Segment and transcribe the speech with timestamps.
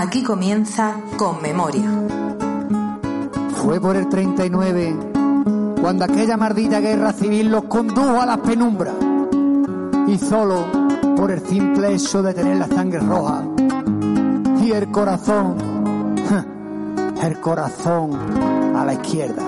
[0.00, 1.90] Aquí comienza Con Memoria.
[3.56, 4.96] Fue por el 39
[5.78, 8.94] cuando aquella maldita guerra civil los condujo a las penumbras.
[10.08, 10.64] Y solo
[11.14, 13.44] por el simple hecho de tener la sangre roja
[14.62, 16.14] y el corazón,
[17.22, 19.46] el corazón a la izquierda.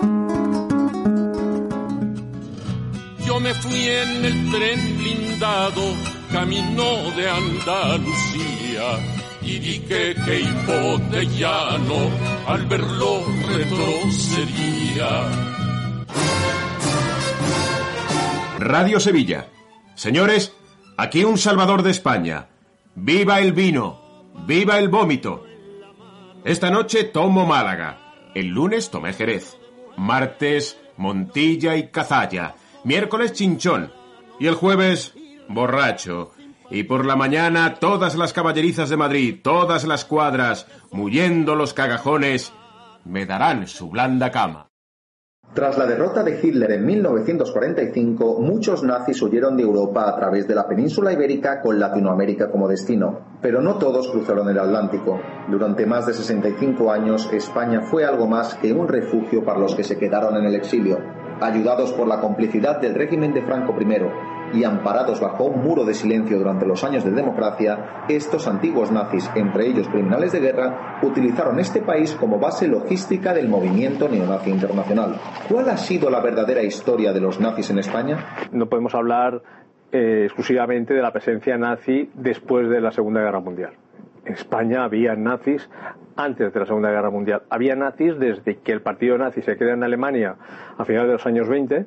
[3.25, 5.83] Yo me fui en el tren blindado,
[6.31, 8.99] camino de Andalucía,
[9.45, 12.11] y vi que Queipo de llano
[12.47, 15.29] al verlo retrocedía.
[18.59, 19.49] Radio Sevilla.
[19.95, 20.55] Señores,
[20.97, 22.49] aquí un salvador de España.
[22.95, 24.31] ¡Viva el vino!
[24.47, 25.45] ¡Viva el vómito!
[26.45, 28.31] Esta noche tomo Málaga.
[28.35, 29.57] El lunes tomé Jerez.
[29.97, 32.55] Martes, Montilla y Cazalla.
[32.85, 33.93] Miércoles, Chinchón.
[34.39, 35.15] Y el jueves,
[35.49, 36.33] borracho.
[36.73, 42.51] Y por la mañana, todas las caballerizas de Madrid, todas las cuadras, muyendo los cagajones,
[43.05, 44.69] me darán su blanda cama.
[45.53, 50.55] Tras la derrota de Hitler en 1945, muchos nazis huyeron de Europa a través de
[50.55, 53.37] la península ibérica con Latinoamérica como destino.
[53.43, 55.21] Pero no todos cruzaron el Atlántico.
[55.51, 59.85] Durante más de 65 años, España fue algo más que un refugio para los que
[59.85, 60.99] se quedaron en el exilio.
[61.43, 63.85] Ayudados por la complicidad del régimen de Franco I
[64.53, 69.31] y amparados bajo un muro de silencio durante los años de democracia, estos antiguos nazis,
[69.35, 75.17] entre ellos criminales de guerra, utilizaron este país como base logística del movimiento neonazi internacional.
[75.49, 78.19] ¿Cuál ha sido la verdadera historia de los nazis en España?
[78.53, 79.43] No podemos hablar
[79.91, 83.73] eh, exclusivamente de la presencia nazi después de la Segunda Guerra Mundial.
[84.25, 85.69] En España había nazis
[86.17, 87.43] antes de la Segunda Guerra Mundial.
[87.51, 90.37] Había nazis desde que el partido nazi se queda en Alemania
[90.79, 91.87] a finales de los años 20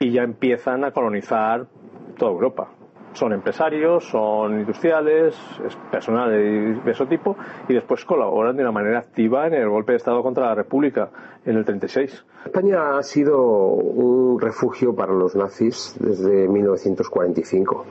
[0.00, 1.66] y ya empiezan a colonizar
[2.16, 2.68] toda Europa.
[3.12, 5.34] Son empresarios, son industriales,
[5.66, 7.36] es personal de ese tipo
[7.68, 11.10] y después colaboran de una manera activa en el golpe de Estado contra la República
[11.44, 12.24] en el 36.
[12.44, 17.84] España ha sido un refugio para los nazis desde 1945.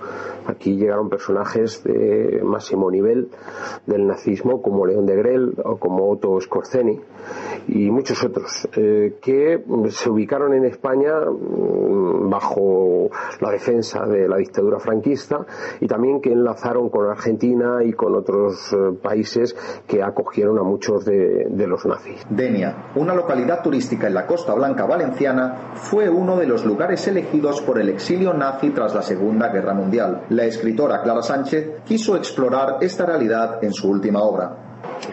[0.48, 3.30] Aquí llegaron personajes de máximo nivel
[3.86, 7.00] del nazismo como León de Grel o como Otto Skorzeny
[7.68, 13.10] y muchos otros eh, que se ubicaron en España mm, bajo
[13.42, 15.46] la defensa de la dictadura franquista
[15.80, 19.56] y también que enlazaron con Argentina y con otros eh, países
[19.88, 22.26] que acogieron a muchos de, de los nazis.
[22.30, 27.62] Denia, una localidad turística en la Costa Blanca valenciana, fue uno de los lugares elegidos
[27.62, 30.22] por el exilio nazi tras la Segunda Guerra Mundial.
[30.30, 34.56] La escritora Clara Sánchez quiso explorar esta realidad en su última obra.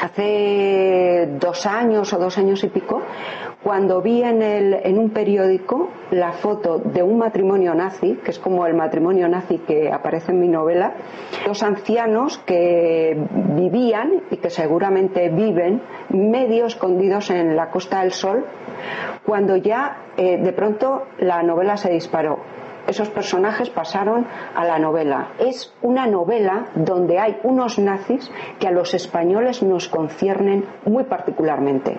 [0.00, 3.02] Hace dos años o dos años y pico,
[3.66, 8.38] cuando vi en, el, en un periódico la foto de un matrimonio nazi, que es
[8.38, 10.94] como el matrimonio nazi que aparece en mi novela,
[11.44, 13.18] dos ancianos que
[13.56, 18.44] vivían y que seguramente viven medio escondidos en la Costa del Sol,
[19.24, 22.38] cuando ya eh, de pronto la novela se disparó
[22.86, 25.32] esos personajes pasaron a la novela.
[25.38, 31.98] Es una novela donde hay unos nazis que a los españoles nos conciernen muy particularmente,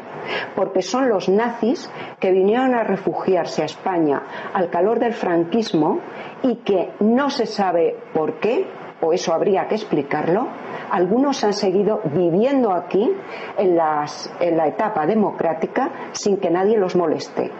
[0.55, 1.89] porque son los nazis
[2.19, 4.21] que vinieron a refugiarse a España
[4.53, 5.99] al calor del franquismo
[6.43, 8.67] y que no se sabe por qué,
[9.01, 10.47] o eso habría que explicarlo,
[10.89, 13.11] algunos han seguido viviendo aquí
[13.57, 17.51] en, las, en la etapa democrática sin que nadie los moleste.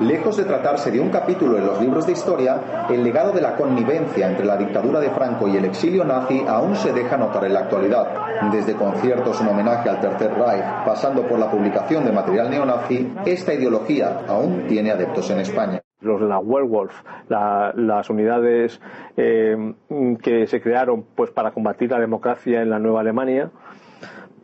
[0.00, 3.56] Lejos de tratarse de un capítulo en los libros de historia, el legado de la
[3.56, 7.54] connivencia entre la dictadura de Franco y el exilio nazi aún se deja notar en
[7.54, 8.06] la actualidad.
[8.52, 13.52] Desde conciertos en homenaje al Tercer Reich, pasando por la publicación de material neonazi, esta
[13.52, 16.94] ideología aún tiene adeptos en España los la Werewolf,
[17.28, 18.80] la, las unidades
[19.16, 19.74] eh,
[20.22, 23.50] que se crearon pues para combatir la democracia en la Nueva Alemania,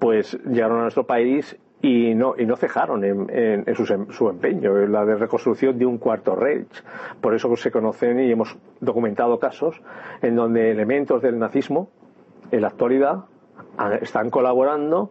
[0.00, 4.81] pues llegaron a nuestro país y no, y no cejaron en, en, su, su, empeño,
[4.81, 6.83] en la de reconstrucción de un cuarto Reich.
[7.21, 9.83] Por eso se conocen y hemos documentado casos
[10.23, 11.91] en donde elementos del nazismo,
[12.51, 13.25] en la actualidad,
[14.01, 15.11] están colaborando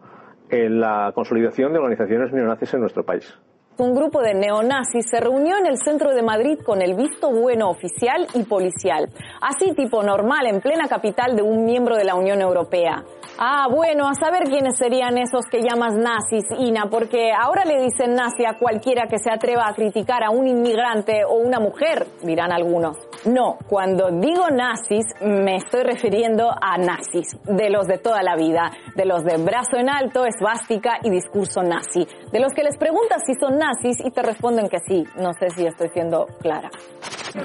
[0.50, 3.38] en la consolidación de organizaciones neonazis en nuestro país.
[3.76, 7.70] Un grupo de neonazis se reunió en el centro de Madrid con el visto bueno
[7.70, 9.10] oficial y policial,
[9.40, 13.02] así tipo normal en plena capital de un miembro de la Unión Europea.
[13.36, 18.14] Ah, bueno, a saber quiénes serían esos que llamas nazis, Ina, porque ahora le dicen
[18.14, 22.52] nazi a cualquiera que se atreva a criticar a un inmigrante o una mujer, dirán
[22.52, 22.96] algunos.
[23.24, 28.70] No, cuando digo nazis me estoy refiriendo a nazis, de los de toda la vida,
[28.94, 33.20] de los de brazo en alto, esvástica y discurso nazi, de los que les preguntas
[33.26, 35.04] si son nazis y te responden que sí.
[35.16, 36.70] No sé si estoy siendo clara.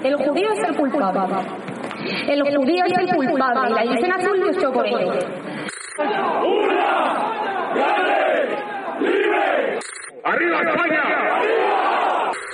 [0.04, 1.20] El judío es el culpable.
[2.28, 3.70] El judío es el culpable.
[3.72, 5.14] La dicen azul luchó por ello.
[10.24, 11.04] ¡Arriba España!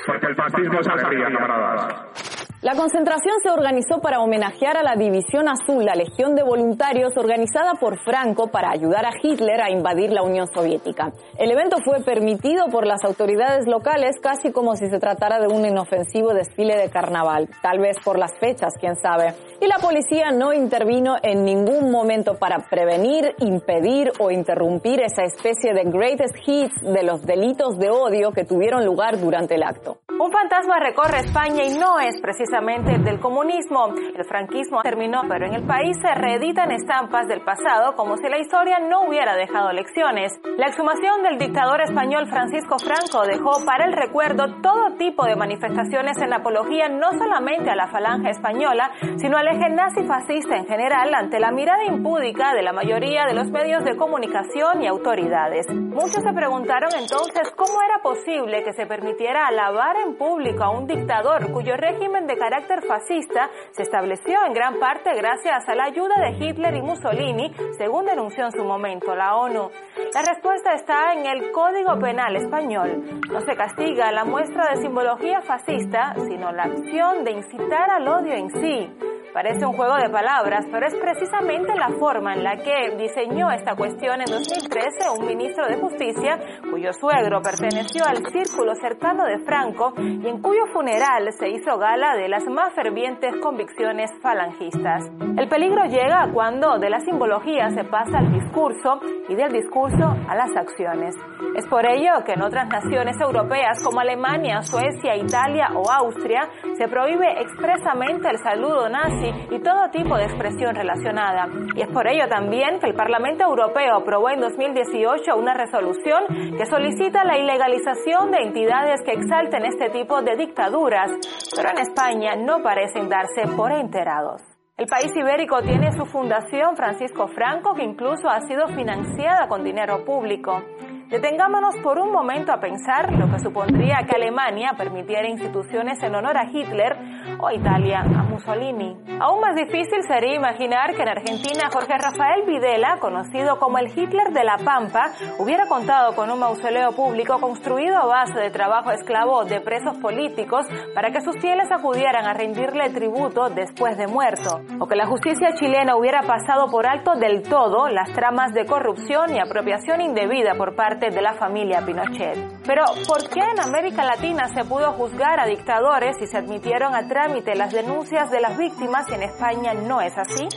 [0.05, 2.44] Porque el fascismo es alegría, camaradas.
[2.65, 7.75] La concentración se organizó para homenajear a la División Azul, la legión de voluntarios organizada
[7.75, 11.13] por Franco para ayudar a Hitler a invadir la Unión Soviética.
[11.37, 15.63] El evento fue permitido por las autoridades locales casi como si se tratara de un
[15.63, 19.35] inofensivo desfile de carnaval, tal vez por las fechas, quién sabe.
[19.61, 25.75] Y la policía no intervino en ningún momento para prevenir, impedir o interrumpir esa especie
[25.75, 29.99] de greatest hits de los delitos de odio que tuvieron lugar durante el acto.
[30.17, 33.93] Un fantasma recorre España y no es precisamente del comunismo.
[34.15, 38.39] El franquismo terminó, pero en el país se reeditan estampas del pasado como si la
[38.39, 40.31] historia no hubiera dejado lecciones.
[40.57, 46.17] La exhumación del dictador español Francisco Franco dejó para el recuerdo todo tipo de manifestaciones
[46.21, 51.41] en apología no solamente a la falange española, sino al eje nazi-fascista en general ante
[51.41, 55.67] la mirada impúdica de la mayoría de los medios de comunicación y autoridades.
[55.73, 60.87] Muchos se preguntaron entonces cómo era posible que se permitiera alabar en público a un
[60.87, 66.13] dictador cuyo régimen de carácter fascista se estableció en gran parte gracias a la ayuda
[66.17, 69.71] de Hitler y Mussolini, según denunció en su momento la ONU.
[70.13, 73.19] La respuesta está en el Código Penal español.
[73.31, 78.33] No se castiga la muestra de simbología fascista, sino la acción de incitar al odio
[78.33, 79.15] en sí.
[79.35, 83.75] Parece un juego de palabras, pero es precisamente la forma en la que diseñó esta
[83.75, 86.39] cuestión en 2013 un ministro de Justicia
[86.71, 92.15] cuyo suegro perteneció al círculo cercano de Franco y en cuyo funeral se hizo gala
[92.15, 95.03] de las más fervientes convicciones falangistas.
[95.37, 100.35] El peligro llega cuando de la simbología se pasa al discurso y del discurso a
[100.35, 101.15] las acciones.
[101.55, 106.87] Es por ello que en otras naciones europeas como Alemania, Suecia, Italia o Austria se
[106.87, 111.47] prohíbe expresamente el saludo nazi y todo tipo de expresión relacionada.
[111.75, 116.23] Y es por ello también que el Parlamento Europeo aprobó en 2018 una resolución
[116.57, 121.11] que solicita la ilegalización de entidades que exalten este tipo de dictaduras,
[121.55, 121.77] pero en
[122.15, 124.41] No parecen darse por enterados.
[124.77, 130.05] El país ibérico tiene su fundación Francisco Franco, que incluso ha sido financiada con dinero
[130.05, 130.63] público.
[131.09, 136.35] Detengámonos por un momento a pensar lo que supondría que Alemania permitiera instituciones en honor
[136.35, 136.97] a Hitler
[137.39, 138.97] o Italia a Mussolini.
[139.19, 144.33] Aún más difícil sería imaginar que en Argentina Jorge Rafael Videla, conocido como el Hitler
[144.33, 149.45] de la Pampa, hubiera contado con un mausoleo público construido a base de trabajo esclavo
[149.45, 150.65] de presos políticos
[150.95, 154.61] para que sus fieles acudieran a rendirle tributo después de muerto.
[154.79, 159.35] O que la justicia chilena hubiera pasado por alto del todo las tramas de corrupción
[159.35, 162.37] y apropiación indebida por parte de la familia Pinochet.
[162.65, 167.07] Pero, ¿por qué en América Latina se pudo juzgar a dictadores y se admitieron a
[167.07, 170.47] trámite las denuncias de las víctimas y en España no es así?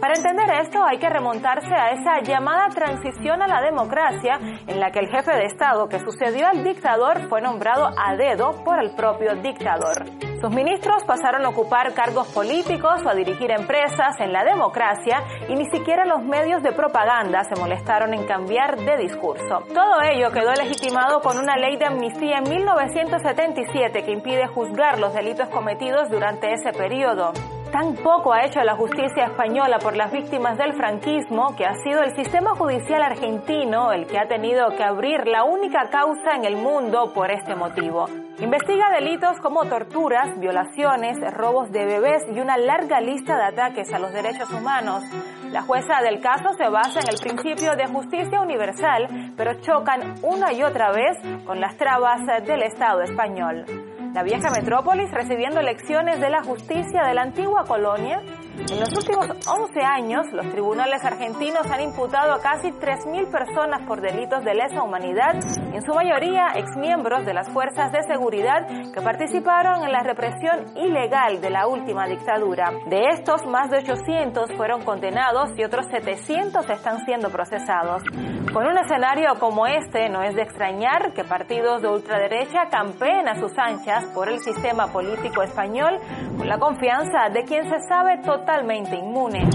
[0.00, 4.90] Para entender esto hay que remontarse a esa llamada transición a la democracia en la
[4.90, 8.94] que el jefe de Estado que sucedió al dictador fue nombrado a dedo por el
[8.94, 10.33] propio dictador.
[10.40, 15.54] Sus ministros pasaron a ocupar cargos políticos o a dirigir empresas en la democracia y
[15.54, 19.62] ni siquiera los medios de propaganda se molestaron en cambiar de discurso.
[19.72, 25.14] Todo ello quedó legitimado con una ley de amnistía en 1977 que impide juzgar los
[25.14, 27.32] delitos cometidos durante ese periodo.
[27.74, 32.04] Tan poco ha hecho la justicia española por las víctimas del franquismo que ha sido
[32.04, 36.54] el sistema judicial argentino el que ha tenido que abrir la única causa en el
[36.54, 38.06] mundo por este motivo.
[38.38, 43.98] Investiga delitos como torturas, violaciones, robos de bebés y una larga lista de ataques a
[43.98, 45.02] los derechos humanos.
[45.50, 50.52] La jueza del caso se basa en el principio de justicia universal, pero chocan una
[50.52, 53.93] y otra vez con las trabas del Estado español.
[54.14, 58.22] La vieja metrópolis recibiendo lecciones de la justicia de la antigua colonia
[58.56, 64.00] En los últimos 11 años, los tribunales argentinos han imputado a casi 3.000 personas por
[64.00, 65.34] delitos de lesa humanidad,
[65.72, 71.40] en su mayoría exmiembros de las fuerzas de seguridad que participaron en la represión ilegal
[71.40, 72.70] de la última dictadura.
[72.86, 78.04] De estos, más de 800 fueron condenados y otros 700 están siendo procesados.
[78.52, 83.34] Con un escenario como este, no es de extrañar que partidos de ultraderecha campeen a
[83.34, 85.98] sus anchas por el sistema político español
[86.38, 88.43] con la confianza de quien se sabe totalmente
[88.92, 89.48] inmune.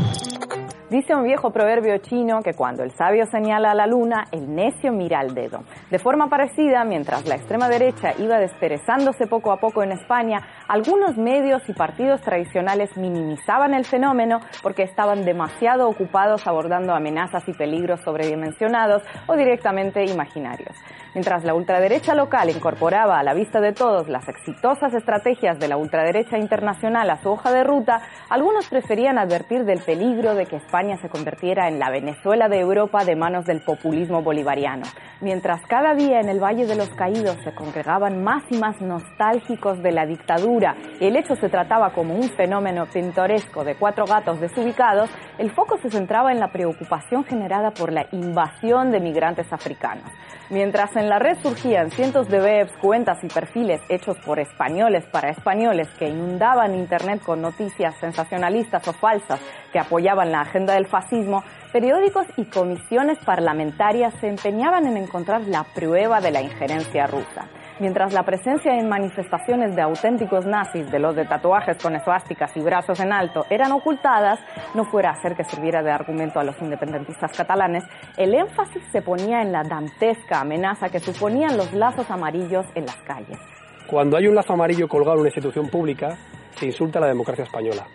[0.89, 4.91] Dice un viejo proverbio chino que cuando el sabio señala a la luna, el necio
[4.91, 5.63] mira al dedo.
[5.91, 11.15] De forma parecida, mientras la extrema derecha iba desperezándose poco a poco en España, algunos
[11.17, 18.01] medios y partidos tradicionales minimizaban el fenómeno porque estaban demasiado ocupados abordando amenazas y peligros
[18.01, 20.75] sobredimensionados o directamente imaginarios.
[21.15, 25.77] Mientras la ultraderecha local incorporaba a la vista de todos las exitosas estrategias de la
[25.77, 30.97] ultraderecha internacional a su hoja de ruta, algunos preferían advertir del peligro de que España
[31.01, 34.83] se convirtiera en la Venezuela de Europa de manos del populismo bolivariano.
[35.21, 39.81] Mientras cada día en el Valle de los Caídos se congregaban más y más nostálgicos
[39.81, 44.39] de la dictadura y el hecho se trataba como un fenómeno pintoresco de cuatro gatos
[44.39, 50.11] desubicados, el foco se centraba en la preocupación generada por la invasión de migrantes africanos.
[50.49, 55.29] Mientras en la red surgían cientos de webs, cuentas y perfiles hechos por españoles para
[55.29, 59.39] españoles que inundaban Internet con noticias sensacionalistas o falsas
[59.71, 65.63] que apoyaban la agenda del fascismo, periódicos y comisiones parlamentarias se empeñaban en encontrar la
[65.63, 67.47] prueba de la injerencia rusa.
[67.79, 72.59] Mientras la presencia en manifestaciones de auténticos nazis, de los de tatuajes con esvásticas y
[72.59, 74.37] brazos en alto, eran ocultadas,
[74.75, 77.85] no fuera a ser que sirviera de argumento a los independentistas catalanes,
[78.17, 82.97] el énfasis se ponía en la dantesca amenaza que suponían los lazos amarillos en las
[82.97, 83.39] calles.
[83.87, 86.17] Cuando hay un lazo amarillo colgado en una institución pública,
[86.55, 87.85] se insulta a la democracia española.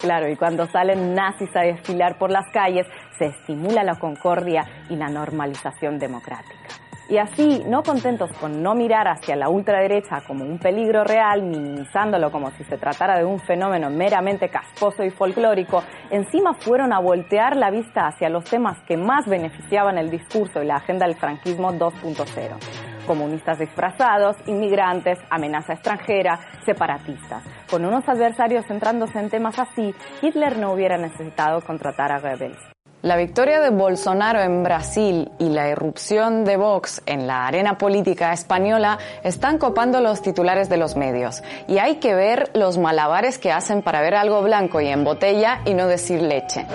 [0.00, 4.96] Claro, y cuando salen nazis a desfilar por las calles, se estimula la concordia y
[4.96, 6.87] la normalización democrática.
[7.08, 12.30] Y así, no contentos con no mirar hacia la ultraderecha como un peligro real, minimizándolo
[12.30, 17.56] como si se tratara de un fenómeno meramente casposo y folclórico, encima fueron a voltear
[17.56, 21.72] la vista hacia los temas que más beneficiaban el discurso y la agenda del franquismo
[21.72, 27.42] 2.0 comunistas disfrazados, inmigrantes, amenaza extranjera, separatistas.
[27.70, 32.77] Con unos adversarios centrándose en temas así, Hitler no hubiera necesitado contratar a Goebbels.
[33.00, 38.32] La victoria de Bolsonaro en Brasil y la irrupción de Vox en la arena política
[38.32, 41.44] española están copando los titulares de los medios.
[41.68, 45.60] Y hay que ver los malabares que hacen para ver algo blanco y en botella
[45.64, 46.66] y no decir leche.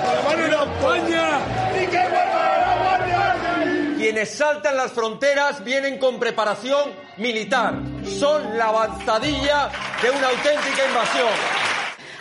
[3.98, 7.74] Quienes saltan las fronteras vienen con preparación militar.
[8.06, 9.70] Son la avanzadilla
[10.02, 11.64] de una auténtica invasión.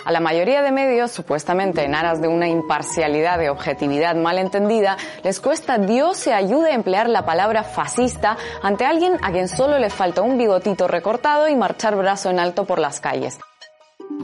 [0.05, 5.41] A la mayoría de medios, supuestamente en aras de una imparcialidad de objetividad malentendida, les
[5.41, 9.91] cuesta Dios se ayude a emplear la palabra fascista ante alguien a quien solo le
[9.91, 13.39] falta un bigotito recortado y marchar brazo en alto por las calles.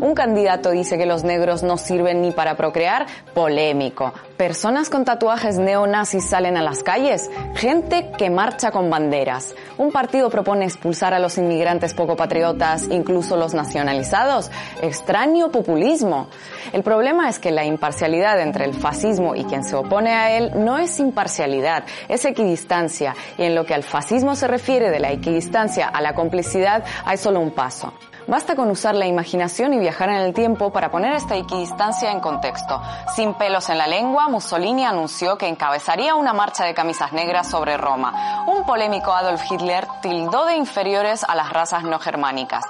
[0.01, 4.13] Un candidato dice que los negros no sirven ni para procrear, polémico.
[4.37, 9.57] Personas con tatuajes neonazis salen a las calles, gente que marcha con banderas.
[9.77, 14.53] Un partido propone expulsar a los inmigrantes poco patriotas, incluso los nacionalizados.
[14.83, 16.29] Extraño populismo.
[16.73, 20.53] El problema es que la imparcialidad entre el fascismo y quien se opone a él
[20.55, 23.17] no es imparcialidad, es equidistancia.
[23.37, 27.17] Y en lo que al fascismo se refiere de la equidistancia a la complicidad hay
[27.17, 27.93] solo un paso.
[28.29, 32.21] Basta con usar la imaginación y viajar en el tiempo para poner esta equidistancia en
[32.21, 32.79] contexto.
[33.17, 37.79] Sin pelos en la lengua, Mussolini anunció que encabezaría una marcha de camisas negras sobre
[37.79, 38.45] Roma.
[38.47, 42.65] Un polémico Adolf Hitler tildó de inferiores a las razas no germánicas.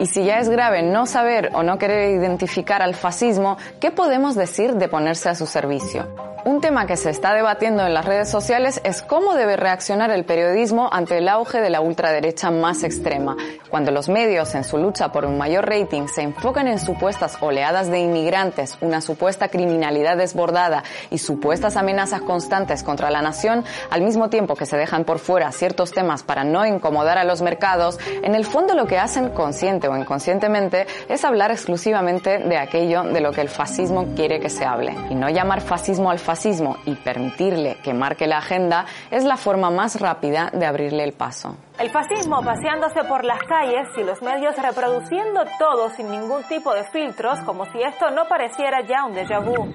[0.00, 4.34] Y si ya es grave no saber o no querer identificar al fascismo, ¿qué podemos
[4.34, 6.08] decir de ponerse a su servicio?
[6.44, 10.26] Un tema que se está debatiendo en las redes sociales es cómo debe reaccionar el
[10.26, 13.34] periodismo ante el auge de la ultraderecha más extrema.
[13.70, 17.90] Cuando los medios, en su lucha por un mayor rating, se enfocan en supuestas oleadas
[17.90, 24.28] de inmigrantes, una supuesta criminalidad desbordada y supuestas amenazas constantes contra la nación, al mismo
[24.28, 28.34] tiempo que se dejan por fuera ciertos temas para no incomodar a los mercados, en
[28.34, 33.32] el fondo lo que hacen consciente o inconscientemente es hablar exclusivamente de aquello de lo
[33.32, 34.94] que el fascismo quiere que se hable.
[35.10, 39.36] Y no llamar fascismo al fascismo fascismo y permitirle que marque la agenda es la
[39.36, 41.56] forma más rápida de abrirle el paso.
[41.78, 46.82] El fascismo paseándose por las calles y los medios reproduciendo todo sin ningún tipo de
[46.84, 49.72] filtros, como si esto no pareciera ya un déjà vu.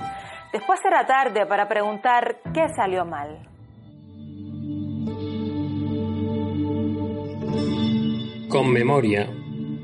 [0.51, 3.47] Después será tarde para preguntar qué salió mal.
[8.49, 9.29] Con Memoria,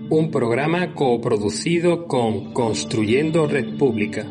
[0.10, 4.26] un programa coproducido con Construyendo Red Pública.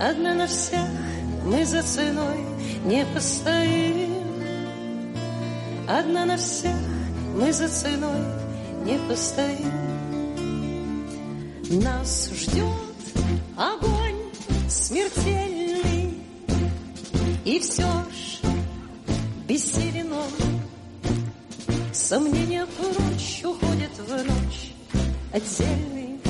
[0.00, 0.88] Одна на всех
[1.44, 2.38] мы за ценой
[2.84, 4.14] не постоим.
[5.88, 6.76] Одна на всех
[7.34, 8.22] мы за ценой
[8.84, 9.72] не постоим.
[11.82, 12.64] Нас ждет
[13.56, 14.22] огонь
[14.68, 16.22] смертельный,
[17.44, 18.40] и все ж
[19.48, 20.30] бессилен он.
[21.92, 24.72] Сомнения прочь уходят в ночь
[25.32, 26.20] отдельный.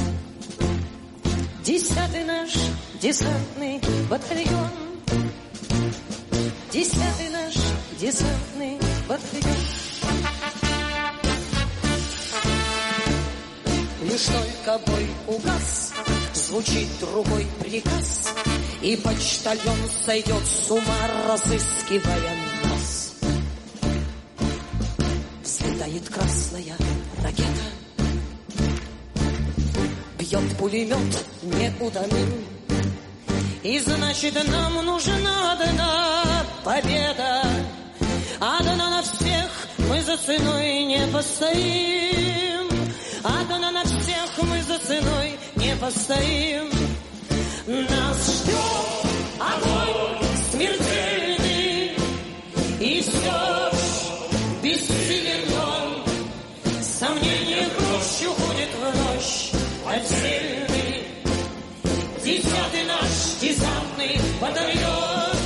[1.64, 2.54] Десятый наш
[3.00, 4.70] десантный батальон.
[6.72, 7.54] Десятый наш
[7.98, 8.78] десантный
[9.08, 9.56] батальон.
[14.02, 15.92] Лишь только бой угас,
[16.34, 18.34] звучит другой приказ,
[18.82, 20.82] И почтальон сойдет с ума,
[21.28, 23.14] разыскивая нас.
[25.44, 26.76] Взлетает красная
[27.22, 27.68] ракета,
[30.18, 32.47] Бьет пулемет неудалым,
[33.68, 36.24] И значит нам нужна одна
[36.64, 37.42] победа,
[38.40, 42.66] Одна на всех мы за ценой не постоим.
[43.22, 46.70] Одна на всех мы за ценой не постоим.
[47.66, 50.18] Нас ждет огонь
[50.50, 51.94] смертельный,
[52.80, 56.82] и все ж бессилен он.
[56.82, 59.50] Сомнение прочь уходит в ночь
[59.86, 60.47] отдельный.
[64.40, 65.36] Батальон.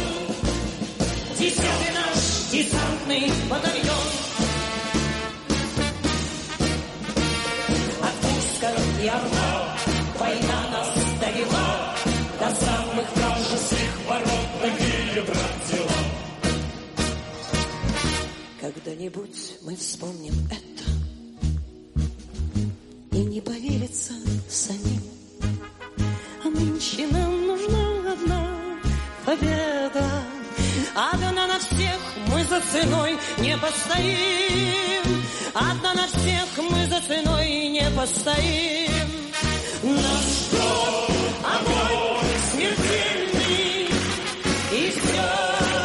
[1.38, 4.08] Десятый наш десантный батальон.
[8.02, 8.70] От Курска
[9.02, 9.76] и Орла
[10.18, 11.94] война нас довела
[12.38, 14.48] до самых вражеских ворот.
[14.60, 16.00] Такие, брат, дела.
[18.60, 20.84] Когда-нибудь мы вспомним это
[23.16, 24.14] и не поверится
[24.48, 25.01] самим.
[29.36, 30.04] Победа.
[30.94, 35.24] Одна на всех мы за ценой не постоим.
[35.54, 38.90] Одна на всех мы за ценой не постоим.
[39.82, 43.88] Нас ждет огонь смертельный,
[44.72, 45.28] и все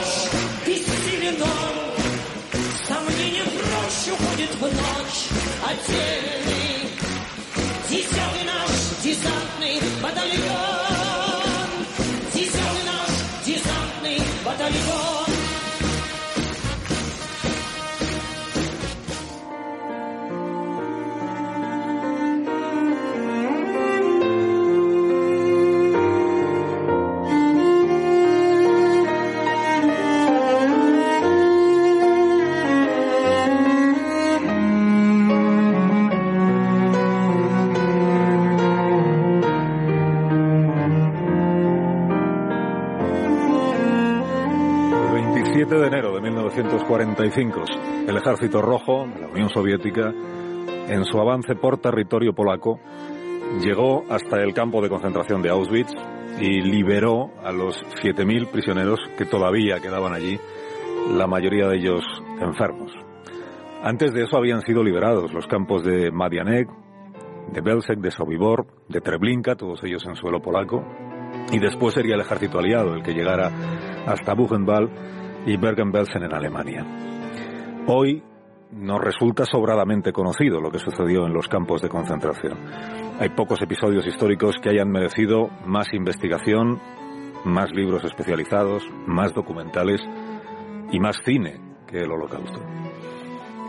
[0.07, 0.19] ж
[0.65, 1.75] бессилен он.
[2.87, 5.21] Сомнение прочь уходит в ночь
[5.65, 6.66] отдельный.
[46.87, 50.13] 1945, el ejército rojo de la Unión Soviética,
[50.87, 52.79] en su avance por territorio polaco,
[53.59, 55.91] llegó hasta el campo de concentración de Auschwitz
[56.39, 60.39] y liberó a los 7.000 prisioneros que todavía quedaban allí,
[61.09, 62.05] la mayoría de ellos
[62.39, 62.93] enfermos.
[63.83, 66.69] Antes de eso habían sido liberados los campos de Madianek,
[67.51, 70.85] de Belzec, de Sobibor, de Treblinka, todos ellos en suelo polaco,
[71.51, 73.51] y después sería el ejército aliado el que llegara
[74.05, 76.85] hasta Buchenwald y Bergen-Belsen en Alemania.
[77.87, 78.23] Hoy
[78.71, 82.57] nos resulta sobradamente conocido lo que sucedió en los campos de concentración.
[83.19, 86.79] Hay pocos episodios históricos que hayan merecido más investigación,
[87.45, 90.01] más libros especializados, más documentales
[90.91, 92.59] y más cine que el Holocausto.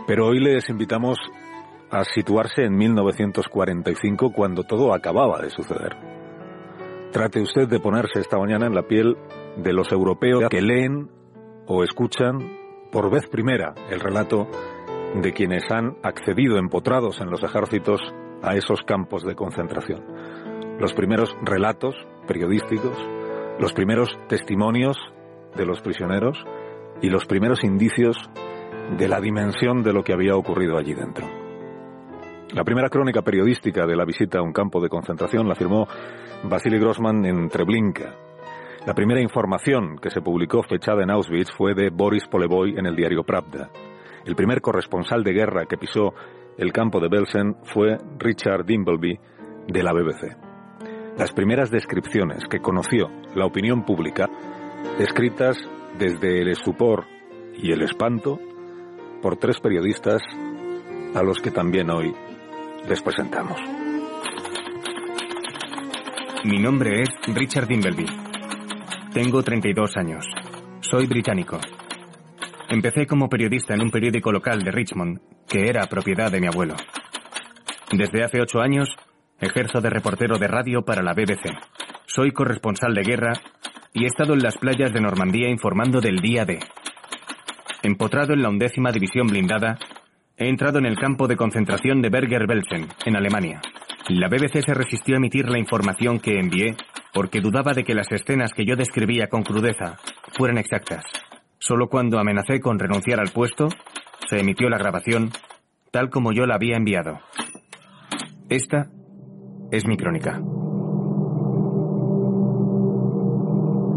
[0.05, 1.17] Pero hoy les invitamos
[1.91, 5.95] a situarse en 1945 cuando todo acababa de suceder.
[7.11, 9.17] Trate usted de ponerse esta mañana en la piel
[9.57, 11.09] de los europeos que leen
[11.69, 12.57] o escuchan
[12.91, 14.47] por vez primera el relato
[15.15, 18.01] de quienes han accedido empotrados en los ejércitos
[18.41, 20.03] a esos campos de concentración.
[20.79, 21.95] Los primeros relatos
[22.27, 22.97] periodísticos,
[23.59, 24.97] los primeros testimonios
[25.55, 26.43] de los prisioneros
[27.01, 28.17] y los primeros indicios
[28.97, 31.27] de la dimensión de lo que había ocurrido allí dentro.
[32.53, 35.87] La primera crónica periodística de la visita a un campo de concentración la firmó
[36.43, 38.28] Vasily Grossman en Treblinka.
[38.85, 42.95] La primera información que se publicó fechada en Auschwitz fue de Boris Polevoy en el
[42.95, 43.69] diario Pravda.
[44.25, 46.13] El primer corresponsal de guerra que pisó
[46.57, 49.19] el campo de Belsen fue Richard Dimbleby
[49.67, 50.37] de la BBC.
[51.17, 54.29] Las primeras descripciones que conoció la opinión pública,
[54.97, 55.57] escritas
[55.97, 57.05] desde el estupor
[57.55, 58.39] y el espanto
[59.21, 60.21] por tres periodistas
[61.15, 62.13] a los que también hoy
[62.87, 63.59] les presentamos.
[66.45, 68.28] Mi nombre es Richard Dimbleby.
[69.13, 70.23] Tengo 32 años.
[70.81, 71.59] Soy británico.
[72.69, 76.75] Empecé como periodista en un periódico local de Richmond, que era propiedad de mi abuelo.
[77.91, 78.87] Desde hace ocho años,
[79.39, 81.57] ejerzo de reportero de radio para la BBC.
[82.05, 83.33] Soy corresponsal de guerra
[83.93, 86.59] y he estado en las playas de Normandía informando del día D.
[87.81, 89.79] Empotrado en la undécima división blindada,
[90.37, 93.59] he entrado en el campo de concentración de Berger-Belsen, en Alemania.
[94.09, 96.75] La BBC se resistió a emitir la información que envié
[97.13, 99.97] porque dudaba de que las escenas que yo describía con crudeza
[100.37, 101.05] fueran exactas.
[101.59, 103.69] Solo cuando amenacé con renunciar al puesto,
[104.29, 105.31] se emitió la grabación
[105.91, 107.19] tal como yo la había enviado.
[108.49, 108.89] Esta
[109.71, 110.41] es mi crónica.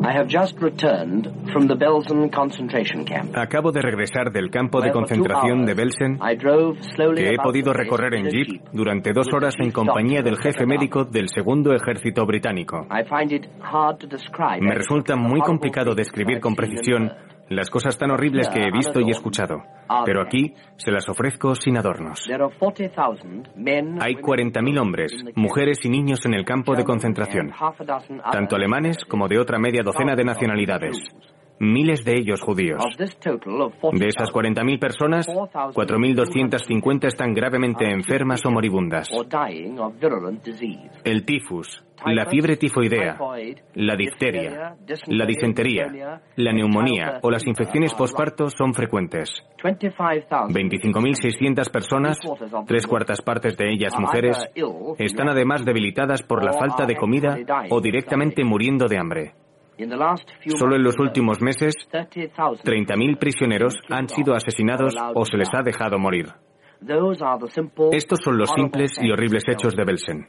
[0.05, 3.37] I have just returned from the Belsen concentration camp.
[3.37, 6.19] Acabo de regresar del campo de concentración de Belsen,
[7.15, 11.29] que he podido recorrer en jeep durante dos horas en compañía del jefe médico del
[11.29, 12.85] segundo ejército británico.
[14.61, 17.13] Me resulta muy complicado describir con precisión
[17.49, 19.63] las cosas tan horribles que he visto y escuchado,
[20.05, 22.25] pero aquí se las ofrezco sin adornos.
[22.25, 27.53] There are 40,000 men, Hay 40.000 hombres, mujeres y niños en el campo de concentración,
[28.33, 30.97] tanto alemanes como de otra media docena de nacionalidades,
[31.63, 32.85] miles de ellos judíos.
[32.85, 39.09] Of this total of 40,000, De esas 40.000 personas, 4.250 están gravemente enfermas o moribundas.
[41.05, 43.17] El tifus, la fiebre tifoidea,
[43.75, 49.31] la difteria, la disentería, la neumonía o las infecciones posparto son frecuentes.
[49.63, 52.19] 25,000 25.600 personas,
[52.67, 54.37] tres cuartas partes de ellas mujeres,
[54.99, 57.39] están además debilitadas por la falta de comida
[57.71, 59.42] o directamente muriendo de hambre.
[60.57, 65.63] Solo en los últimos meses, 30,000 30.000 prisioneros han sido asesinados o se les ha
[65.63, 66.27] dejado morir.
[67.93, 70.27] Estos son los simples y horribles hechos de Belsen.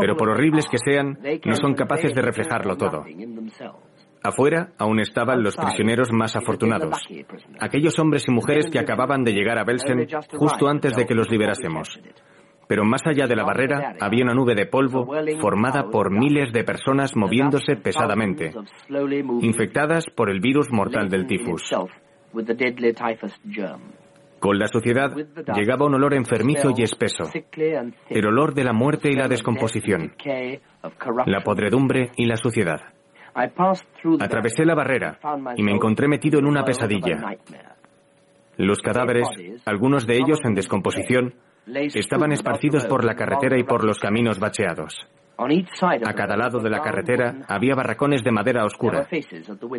[0.00, 3.04] Pero por horribles que sean, no son capaces de reflejarlo todo.
[4.22, 7.00] Afuera aún estaban los prisioneros más afortunados,
[7.58, 11.30] aquellos hombres y mujeres que acababan de llegar a Belsen justo antes de que los
[11.30, 11.98] liberásemos.
[12.70, 15.04] Pero más allá de la barrera había una nube de polvo
[15.40, 18.52] formada por miles de personas moviéndose pesadamente,
[19.40, 21.68] infectadas por el virus mortal del tifus.
[24.38, 25.10] Con la suciedad
[25.52, 27.24] llegaba un olor enfermizo y espeso,
[28.08, 30.12] el olor de la muerte y la descomposición,
[31.26, 32.78] la podredumbre y la suciedad.
[33.34, 35.18] Atravesé la barrera
[35.56, 37.36] y me encontré metido en una pesadilla.
[38.58, 39.26] Los cadáveres,
[39.64, 41.34] algunos de ellos en descomposición,
[41.66, 44.94] estaban esparcidos por la carretera y por los caminos bacheados.
[45.40, 49.06] A cada lado de la carretera había barracones de madera oscura.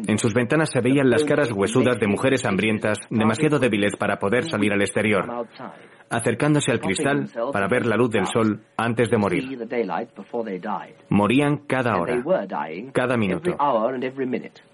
[0.07, 4.45] En sus ventanas se veían las caras huesudas de mujeres hambrientas, demasiado débiles para poder
[4.49, 5.47] salir al exterior,
[6.09, 9.67] acercándose al cristal para ver la luz del sol antes de morir.
[11.09, 12.23] Morían cada hora,
[12.91, 13.55] cada minuto.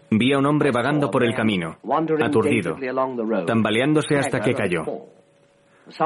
[0.09, 1.79] Vi a un hombre vagando por el camino,
[2.21, 2.77] aturdido,
[3.45, 4.85] tambaleándose hasta que cayó.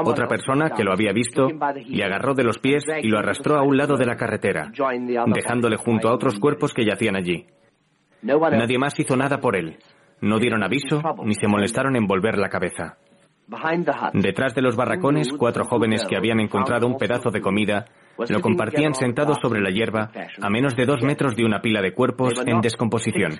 [0.04, 1.48] Otra persona que lo había visto
[1.86, 4.70] le agarró de los pies y lo arrastró a un lado de la carretera,
[5.26, 7.46] dejándole junto a otros cuerpos que yacían allí.
[8.22, 9.78] Nadie más hizo nada por él.
[10.20, 12.96] No dieron aviso ni se molestaron en volver la cabeza.
[14.14, 17.86] Detrás de los barracones, cuatro jóvenes que habían encontrado un pedazo de comida
[18.28, 21.92] lo compartían sentados sobre la hierba a menos de dos metros de una pila de
[21.92, 23.32] cuerpos en descomposición.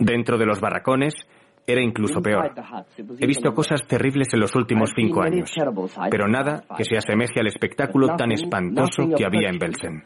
[0.00, 1.14] Dentro de los barracones
[1.66, 2.52] era incluso peor.
[3.18, 5.52] He visto cosas terribles en los últimos cinco años,
[6.10, 10.04] pero nada que se asemeje al espectáculo tan espantoso que había en Belsen.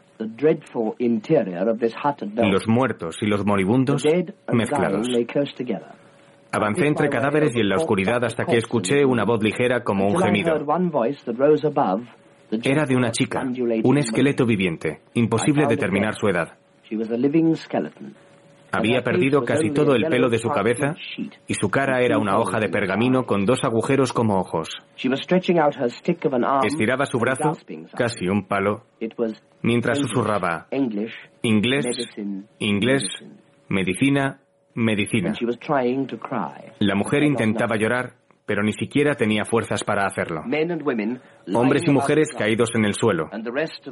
[2.51, 4.03] Los muertos y los moribundos
[4.51, 5.07] mezclados.
[6.53, 10.17] Avancé entre cadáveres y en la oscuridad hasta que escuché una voz ligera como un
[10.17, 10.53] gemido.
[12.63, 13.43] Era de una chica,
[13.83, 16.57] un esqueleto viviente, imposible determinar su edad.
[18.71, 20.95] Había perdido casi todo el pelo de su cabeza
[21.47, 24.69] y su cara era una hoja de pergamino con dos agujeros como ojos.
[26.63, 27.57] Estiraba su brazo,
[27.95, 28.83] casi un palo,
[29.61, 30.67] mientras susurraba.
[31.41, 31.85] Inglés,
[32.59, 33.03] inglés,
[33.67, 34.39] medicina,
[34.73, 35.33] medicina.
[36.79, 38.13] La mujer intentaba llorar,
[38.45, 40.43] pero ni siquiera tenía fuerzas para hacerlo.
[41.53, 43.29] Hombres y mujeres caídos en el suelo,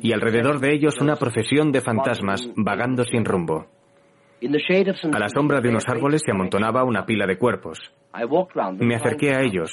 [0.01, 3.67] y alrededor de ellos una procesión de fantasmas vagando sin rumbo.
[5.13, 7.79] A la sombra de unos árboles se amontonaba una pila de cuerpos.
[8.79, 9.71] Me acerqué a ellos,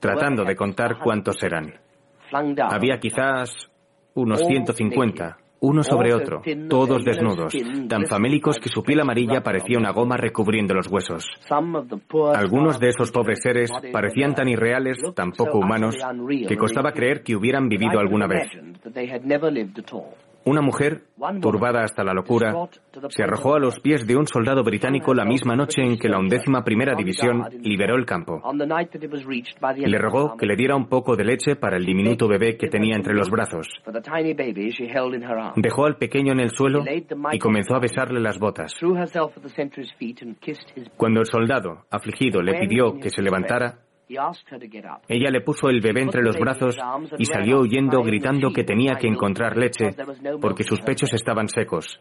[0.00, 1.74] tratando de contar cuántos eran.
[2.70, 3.70] Había quizás
[4.14, 7.54] unos 150, uno sobre otro, todos desnudos,
[7.88, 11.24] tan famélicos que su piel amarilla parecía una goma recubriendo los huesos.
[12.34, 15.96] Algunos de esos pobres seres parecían tan irreales, tan poco humanos,
[16.48, 18.48] que costaba creer que hubieran vivido alguna vez.
[20.44, 21.02] Una mujer,
[21.40, 22.52] turbada hasta la locura,
[23.08, 26.18] se arrojó a los pies de un soldado británico la misma noche en que la
[26.18, 28.42] undécima primera división liberó el campo.
[29.76, 32.96] Le rogó que le diera un poco de leche para el diminuto bebé que tenía
[32.96, 33.68] entre los brazos.
[35.56, 36.84] Dejó al pequeño en el suelo
[37.32, 38.74] y comenzó a besarle las botas.
[40.96, 43.78] Cuando el soldado, afligido, le pidió que se levantara,
[45.08, 46.76] Ella le puso el bebé entre los brazos
[47.18, 49.90] y salió huyendo gritando que tenía que encontrar leche
[50.40, 52.00] porque sus pechos estaban secos.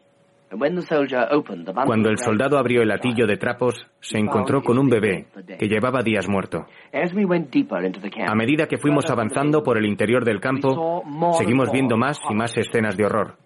[1.86, 6.04] Cuando el soldado abrió el atillo de trapos, se encontró con un bebé que llevaba
[6.04, 6.65] días muerto.
[6.91, 11.04] A medida que fuimos avanzando por el interior del campo,
[11.38, 13.38] seguimos viendo más y más escenas de horror.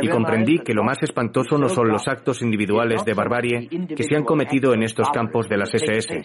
[0.00, 4.16] Y comprendí que lo más espantoso no son los actos individuales de barbarie que se
[4.16, 6.22] han cometido en estos campos de las SS,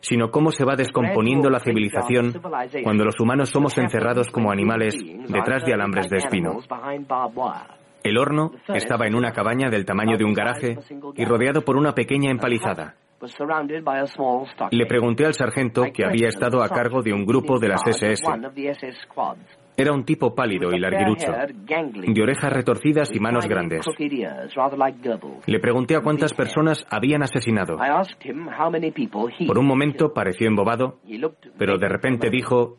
[0.00, 2.34] sino cómo se va descomponiendo la civilización
[2.82, 4.96] cuando los humanos somos encerrados como animales
[5.28, 6.58] detrás de alambres de espino.
[8.02, 10.76] El horno estaba en una cabaña del tamaño de un garaje
[11.16, 12.94] y rodeado por una pequeña empalizada.
[14.70, 18.24] Le pregunté al sargento que había estado a cargo de un grupo de las SS.
[19.80, 23.86] Era un tipo pálido y larguirucho, de orejas retorcidas y manos grandes.
[25.46, 27.76] Le pregunté a cuántas personas habían asesinado.
[29.46, 30.98] Por un momento pareció embobado,
[31.56, 32.76] pero de repente dijo,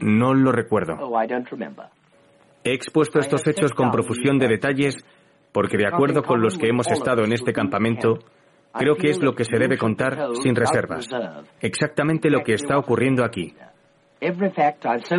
[0.00, 0.94] no lo recuerdo.
[1.00, 1.86] "Oh, I don't remember."
[2.62, 4.94] He expuesto estos hechos con profusión de detalles
[5.50, 8.20] porque de acuerdo con los que hemos estado en este campamento,
[8.74, 11.08] creo que es lo que se debe contar sin reservas.
[11.60, 13.54] Exactamente lo que está ocurriendo aquí.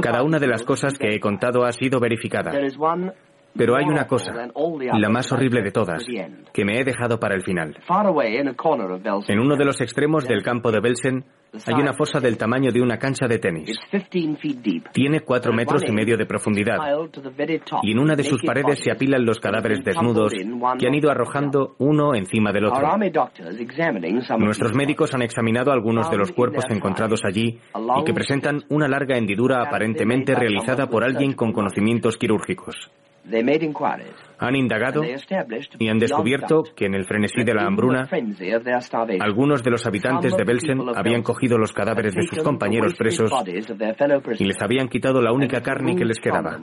[0.02, 2.52] Cada una de las cosas que he contado ha sido verificada.
[3.56, 4.32] Pero hay una cosa,
[4.94, 6.04] la más horrible de todas,
[6.54, 7.78] que me he dejado para el final.
[9.28, 11.26] En uno de los extremos del campo de Belsen
[11.68, 13.78] hay una fosa del tamaño de una cancha de tenis.
[13.92, 14.92] It's 15 feet deep.
[14.94, 16.78] Tiene cuatro metros y medio de profundidad
[17.84, 21.76] y en una de sus paredes se apilan los cadáveres desnudos que han ido arrojando
[21.80, 22.88] uno encima del otro.
[24.38, 27.60] Nuestros médicos han examinado algunos de los cuerpos encontrados allí
[27.98, 32.92] y que presentan una larga hendidura aparentemente realizada por alguien con conocimientos quirúrgicos.
[33.26, 34.14] They made inquiries.
[34.42, 35.04] Han indagado
[35.78, 38.10] y han descubierto que en el frenesí de la hambruna,
[39.20, 43.32] algunos de los habitantes de Belsen habían cogido los cadáveres de sus compañeros presos
[44.40, 46.60] y les habían quitado la única carne que les quedaba.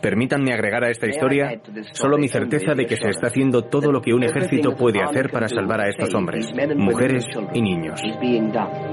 [0.00, 1.60] Permítanme agregar a esta historia
[1.92, 5.30] solo mi certeza de que se está haciendo todo lo que un ejército puede hacer
[5.30, 8.00] para salvar a estos hombres, mujeres y niños.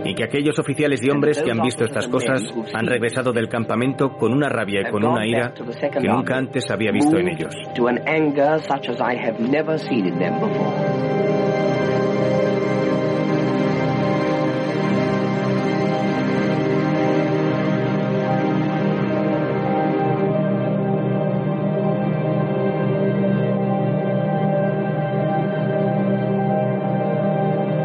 [0.03, 4.17] Y que aquellos oficiales y hombres que han visto estas cosas han regresado del campamento
[4.17, 7.53] con una rabia y con una ira que nunca antes había visto en ellos.
[7.75, 11.15] To an anger such as I have never seen in them before.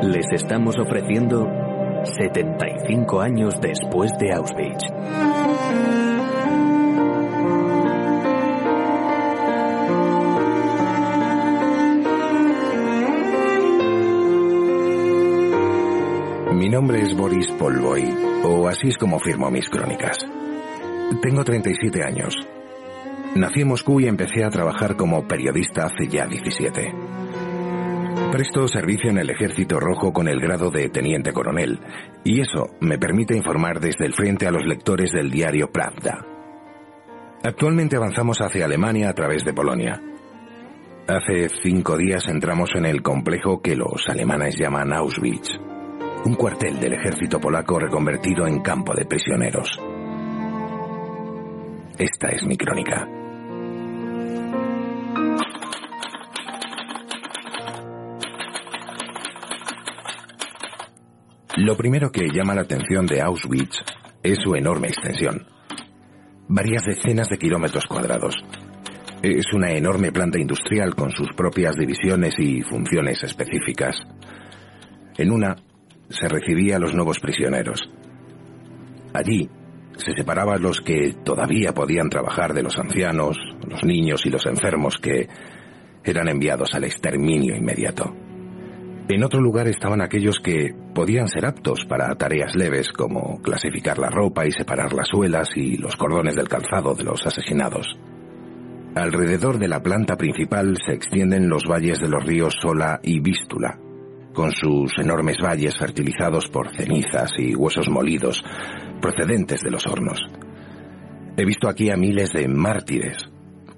[0.02, 1.46] Les estamos ofreciendo
[2.04, 5.99] 75 años después de Auschwitz.
[16.60, 18.04] Mi nombre es Boris Polvoy,
[18.44, 20.18] o así es como firmo mis crónicas.
[21.22, 22.36] Tengo 37 años.
[23.34, 26.94] Nací en Moscú y empecé a trabajar como periodista hace ya 17.
[28.30, 31.80] Presto servicio en el Ejército Rojo con el grado de teniente coronel,
[32.24, 36.26] y eso me permite informar desde el frente a los lectores del diario Pravda.
[37.42, 39.98] Actualmente avanzamos hacia Alemania a través de Polonia.
[41.08, 45.58] Hace cinco días entramos en el complejo que los alemanes llaman Auschwitz,
[46.24, 49.80] un cuartel del ejército polaco reconvertido en campo de prisioneros.
[51.98, 53.08] Esta es mi crónica.
[61.56, 63.76] Lo primero que llama la atención de Auschwitz
[64.22, 65.46] es su enorme extensión.
[66.48, 68.34] Varias decenas de kilómetros cuadrados.
[69.22, 73.96] Es una enorme planta industrial con sus propias divisiones y funciones específicas.
[75.18, 75.56] En una
[76.10, 77.88] se recibía a los nuevos prisioneros.
[79.14, 79.48] Allí
[79.96, 83.36] se separaba a los que todavía podían trabajar de los ancianos,
[83.68, 85.28] los niños y los enfermos que
[86.04, 88.14] eran enviados al exterminio inmediato.
[89.08, 94.08] En otro lugar estaban aquellos que podían ser aptos para tareas leves como clasificar la
[94.08, 97.98] ropa y separar las suelas y los cordones del calzado de los asesinados.
[98.94, 103.78] Alrededor de la planta principal se extienden los valles de los ríos Sola y Vístula,
[104.34, 108.44] con sus enormes valles fertilizados por cenizas y huesos molidos
[109.00, 110.20] procedentes de los hornos.
[111.36, 113.30] He visto aquí a miles de mártires,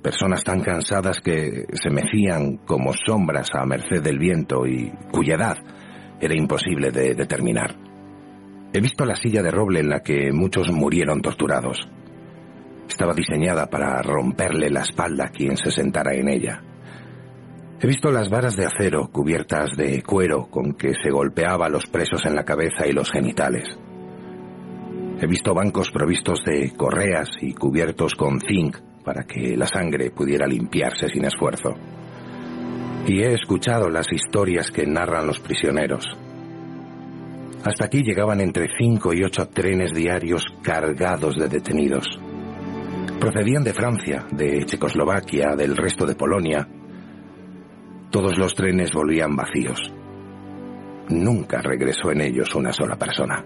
[0.02, 5.58] personas tan cansadas que se mecían como sombras a merced del viento y cuya edad
[6.20, 7.76] era imposible de determinar.
[8.72, 11.78] He visto la silla de roble en la que muchos murieron torturados.
[12.88, 16.62] Estaba diseñada para romperle la espalda a quien se sentara en ella.
[17.82, 21.88] He visto las varas de acero cubiertas de cuero con que se golpeaba a los
[21.88, 23.76] presos en la cabeza y los genitales.
[25.20, 30.46] He visto bancos provistos de correas y cubiertos con zinc para que la sangre pudiera
[30.46, 31.74] limpiarse sin esfuerzo.
[33.08, 36.04] Y he escuchado las historias que narran los prisioneros.
[37.64, 42.06] Hasta aquí llegaban entre cinco y ocho trenes diarios cargados de detenidos.
[43.18, 46.68] Procedían de Francia, de Checoslovaquia, del resto de Polonia.
[48.12, 49.80] Todos los trenes volvían vacíos.
[51.08, 53.42] Nunca regresó en ellos una sola persona.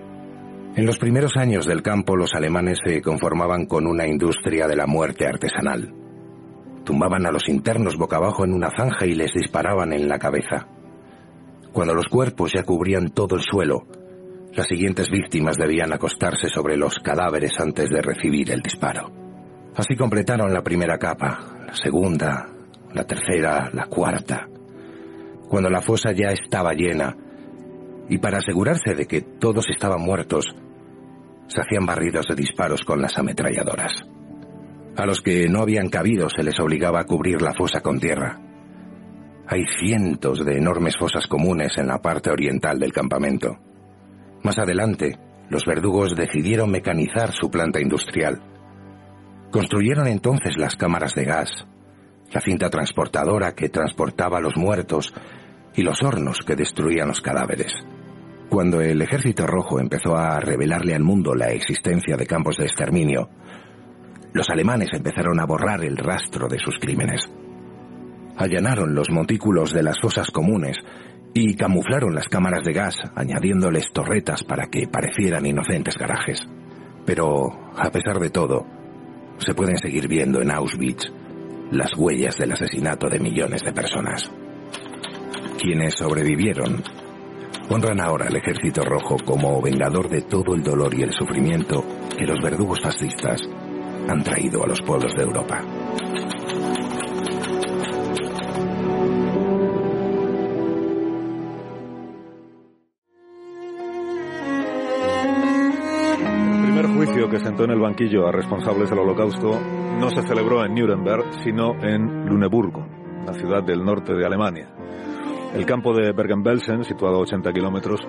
[0.75, 4.89] En los primeros años del campo los alemanes se conformaban con una industria de la
[4.89, 5.95] muerte artesanal.
[6.85, 10.67] Tumbaban a los internos boca abajo en una zanja y les disparaban en la cabeza.
[11.73, 13.87] Cuando los cuerpos ya cubrían todo el suelo,
[14.53, 19.13] las siguientes víctimas debían acostarse sobre los cadáveres antes de recibir el disparo.
[19.77, 22.49] Así completaron la primera capa, la segunda,
[22.93, 24.49] la tercera, la cuarta.
[25.49, 27.17] Cuando la fosa ya estaba llena,
[28.09, 30.47] y para asegurarse de que todos estaban muertos,
[31.49, 33.93] se hacían barridos de disparos con las ametralladoras.
[34.97, 38.41] A los que no habían cabido se les obligaba a cubrir la fosa con tierra.
[39.47, 43.57] Hay cientos de enormes fosas comunes en la parte oriental del campamento.
[44.43, 45.19] Más adelante,
[45.51, 48.41] los verdugos decidieron mecanizar su planta industrial.
[49.53, 51.67] Construyeron entonces las cámaras de gas,
[52.33, 55.13] la cinta transportadora que transportaba los muertos
[55.75, 57.73] y los hornos que destruían los cadáveres.
[58.49, 63.29] Cuando el Ejército Rojo empezó a revelarle al mundo la existencia de campos de exterminio,
[64.33, 67.29] los alemanes empezaron a borrar el rastro de sus crímenes.
[68.37, 70.77] Allanaron los montículos de las fosas comunes
[71.35, 76.47] y camuflaron las cámaras de gas, añadiéndoles torretas para que parecieran inocentes garajes.
[77.05, 78.67] Pero, a pesar de todo,
[79.39, 81.13] se pueden seguir viendo en Auschwitz
[81.71, 84.31] las huellas del asesinato de millones de personas.
[85.59, 86.83] Quienes sobrevivieron
[87.69, 91.85] honran ahora al Ejército Rojo como vengador de todo el dolor y el sufrimiento
[92.17, 93.41] que los verdugos fascistas
[94.09, 95.61] han traído a los pueblos de Europa.
[106.57, 109.59] El primer juicio que sentó en el banquillo a responsables del holocausto
[109.99, 112.87] no se celebró en Nuremberg, sino en Luneburgo,
[113.25, 114.69] la ciudad del norte de Alemania.
[115.55, 118.01] El campo de Bergen-Belsen, situado a 80 kilómetros,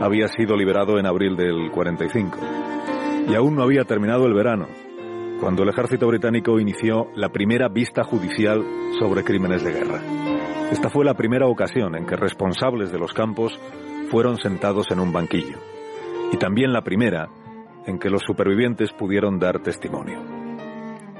[0.00, 2.38] había sido liberado en abril del 45.
[3.28, 4.66] Y aún no había terminado el verano,
[5.40, 8.62] cuando el ejército británico inició la primera vista judicial
[8.98, 10.00] sobre crímenes de guerra.
[10.70, 13.58] Esta fue la primera ocasión en que responsables de los campos
[14.10, 15.58] fueron sentados en un banquillo.
[16.32, 17.28] Y también la primera
[17.86, 20.39] en que los supervivientes pudieron dar testimonio.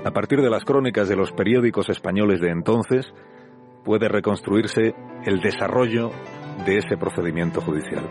[0.03, 3.13] A partir de las crónicas de los periódicos españoles de entonces,
[3.85, 4.95] puede reconstruirse
[5.27, 6.11] el desarrollo
[6.65, 8.09] de ese procedimiento judicial.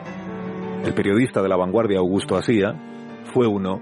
[0.86, 2.74] El periodista de la vanguardia Augusto Asía
[3.34, 3.82] fue uno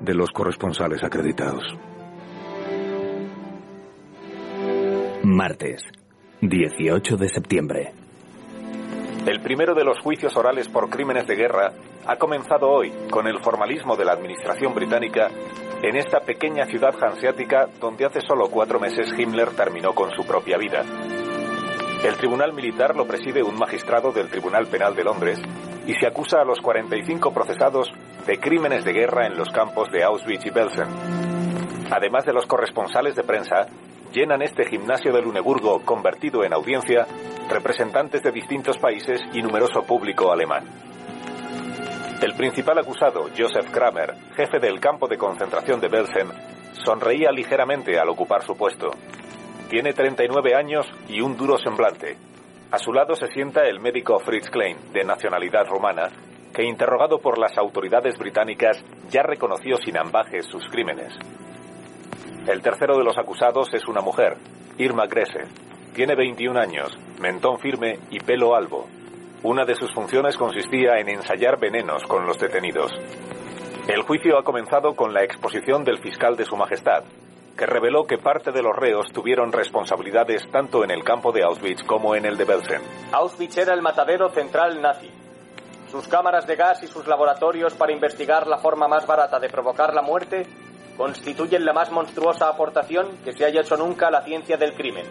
[0.00, 1.62] de los corresponsales acreditados.
[5.22, 5.82] Martes,
[6.40, 7.92] 18 de septiembre.
[9.24, 11.72] El primero de los juicios orales por crímenes de guerra
[12.06, 15.30] ha comenzado hoy con el formalismo de la administración británica
[15.82, 20.56] en esta pequeña ciudad hanseática donde hace solo cuatro meses Himmler terminó con su propia
[20.56, 20.82] vida.
[22.04, 25.40] El tribunal militar lo preside un magistrado del Tribunal Penal de Londres
[25.86, 27.88] y se acusa a los 45 procesados
[28.26, 30.88] de crímenes de guerra en los campos de Auschwitz y Belsen.
[31.90, 33.66] Además de los corresponsales de prensa,
[34.12, 37.06] llenan este gimnasio de Luneburgo convertido en audiencia
[37.48, 40.64] representantes de distintos países y numeroso público alemán.
[42.22, 46.28] El principal acusado, Joseph Kramer, jefe del campo de concentración de Belsen,
[46.84, 48.90] sonreía ligeramente al ocupar su puesto.
[49.68, 52.16] Tiene 39 años y un duro semblante.
[52.70, 56.08] A su lado se sienta el médico Fritz Klein, de nacionalidad rumana,
[56.54, 61.12] que interrogado por las autoridades británicas ya reconoció sin ambajes sus crímenes.
[62.46, 64.38] El tercero de los acusados es una mujer,
[64.78, 65.48] Irma Grese.
[65.94, 68.86] Tiene 21 años, mentón firme y pelo albo.
[69.48, 72.90] Una de sus funciones consistía en ensayar venenos con los detenidos.
[73.86, 77.04] El juicio ha comenzado con la exposición del fiscal de Su Majestad,
[77.56, 81.84] que reveló que parte de los reos tuvieron responsabilidades tanto en el campo de Auschwitz
[81.84, 82.82] como en el de Belsen.
[83.12, 85.12] Auschwitz era el matadero central nazi.
[85.92, 89.94] Sus cámaras de gas y sus laboratorios para investigar la forma más barata de provocar
[89.94, 90.42] la muerte
[90.96, 95.06] constituyen la más monstruosa aportación que se haya hecho nunca a la ciencia del crimen.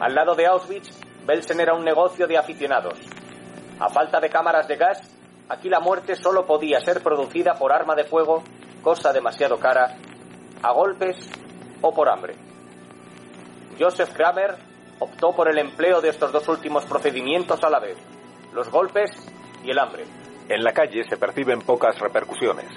[0.00, 2.98] Al lado de Auschwitz, Belsen era un negocio de aficionados.
[3.80, 5.00] A falta de cámaras de gas,
[5.48, 8.42] aquí la muerte solo podía ser producida por arma de fuego,
[8.82, 9.96] cosa demasiado cara,
[10.62, 11.16] a golpes
[11.80, 12.34] o por hambre.
[13.78, 14.56] Joseph Kramer
[15.00, 17.98] optó por el empleo de estos dos últimos procedimientos a la vez,
[18.52, 19.10] los golpes
[19.64, 20.04] y el hambre.
[20.48, 22.70] En la calle se perciben pocas repercusiones.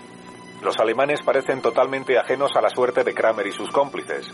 [0.64, 4.28] Los alemanes parecen totalmente ajenos a la suerte de Kramer y sus cómplices.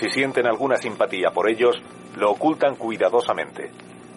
[0.00, 1.76] Si sienten alguna simpatía por ellos,
[2.16, 3.70] lo ocultan cuidadosamente.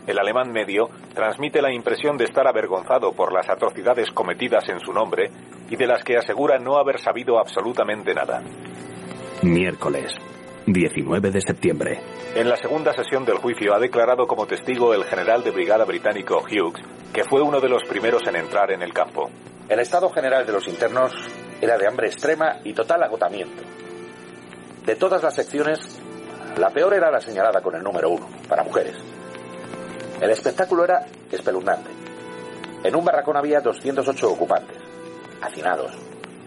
[0.08, 4.94] El alemán medio transmite la impresión de estar avergonzado por las atrocidades cometidas en su
[4.94, 5.30] nombre
[5.70, 8.42] y de las que asegura no haber sabido absolutamente nada.
[9.42, 10.14] Miércoles,
[10.66, 12.00] 19 de septiembre.
[12.36, 16.38] En la segunda sesión del juicio ha declarado como testigo el general de brigada británico
[16.42, 16.82] Hughes,
[17.14, 19.30] que fue uno de los primeros en entrar en el campo.
[19.68, 21.12] El estado general de los internos
[21.60, 23.62] era de hambre extrema y total agotamiento.
[24.86, 26.00] De todas las secciones,
[26.58, 28.96] la peor era la señalada con el número uno, para mujeres.
[30.22, 31.92] El espectáculo era espeluznante.
[32.84, 34.78] En un barracón había 208 ocupantes,
[35.42, 35.92] hacinados,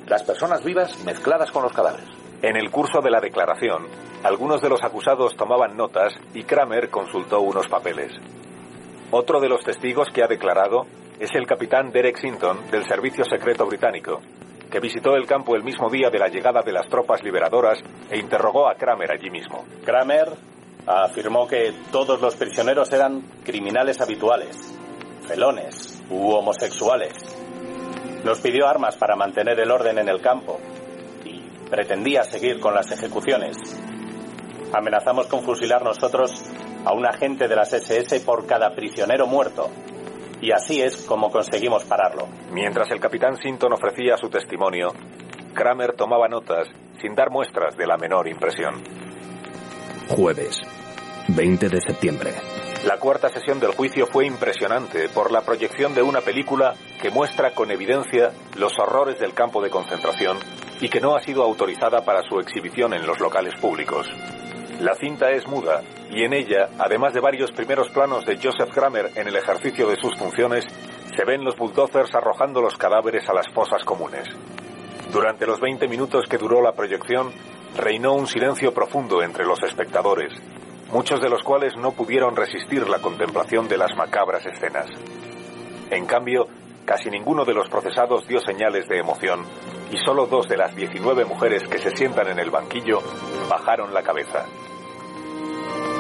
[0.06, 2.08] las personas vivas mezcladas con los cadáveres.
[2.42, 3.86] En el curso de la declaración,
[4.24, 8.12] algunos de los acusados tomaban notas y Kramer consultó unos papeles.
[9.12, 10.86] Otro de los testigos que ha declarado
[11.18, 14.20] es el capitán Derek Sinton del Servicio Secreto Británico,
[14.70, 18.18] que visitó el campo el mismo día de la llegada de las tropas liberadoras e
[18.18, 19.64] interrogó a Kramer allí mismo.
[19.84, 20.28] Kramer
[20.86, 24.56] afirmó que todos los prisioneros eran criminales habituales,
[25.26, 27.14] felones u homosexuales.
[28.24, 30.58] Nos pidió armas para mantener el orden en el campo
[31.24, 33.56] y pretendía seguir con las ejecuciones.
[34.72, 36.44] Amenazamos con fusilar nosotros
[36.84, 39.68] a un agente de las SS por cada prisionero muerto.
[40.40, 42.26] Y así es como conseguimos pararlo.
[42.50, 44.88] Mientras el capitán Sinton ofrecía su testimonio,
[45.54, 46.68] Kramer tomaba notas
[47.00, 49.09] sin dar muestras de la menor impresión.
[50.10, 50.60] Jueves,
[51.28, 52.34] 20 de septiembre.
[52.84, 57.52] La cuarta sesión del juicio fue impresionante por la proyección de una película que muestra
[57.52, 60.36] con evidencia los horrores del campo de concentración
[60.80, 64.08] y que no ha sido autorizada para su exhibición en los locales públicos.
[64.80, 69.12] La cinta es muda y en ella, además de varios primeros planos de Joseph Kramer
[69.14, 70.64] en el ejercicio de sus funciones,
[71.16, 74.26] se ven los bulldozers arrojando los cadáveres a las fosas comunes.
[75.12, 77.32] Durante los 20 minutos que duró la proyección,
[77.76, 80.32] reinó un silencio profundo entre los espectadores,
[80.92, 84.86] muchos de los cuales no pudieron resistir la contemplación de las macabras escenas.
[85.90, 86.46] En cambio,
[86.84, 89.44] casi ninguno de los procesados dio señales de emoción
[89.92, 93.00] y solo dos de las 19 mujeres que se sientan en el banquillo
[93.48, 94.44] bajaron la cabeza.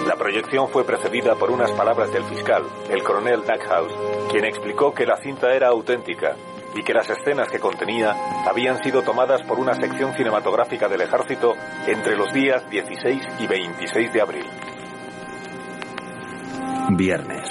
[0.06, 3.94] La proyección fue precedida por unas palabras del fiscal, el coronel Duckhouse,
[4.30, 6.36] quien explicó que la cinta era auténtica
[6.74, 8.14] y que las escenas que contenía
[8.48, 11.54] habían sido tomadas por una sección cinematográfica del ejército
[11.86, 14.46] entre los días 16 y 26 de abril.
[16.90, 17.48] Viernes,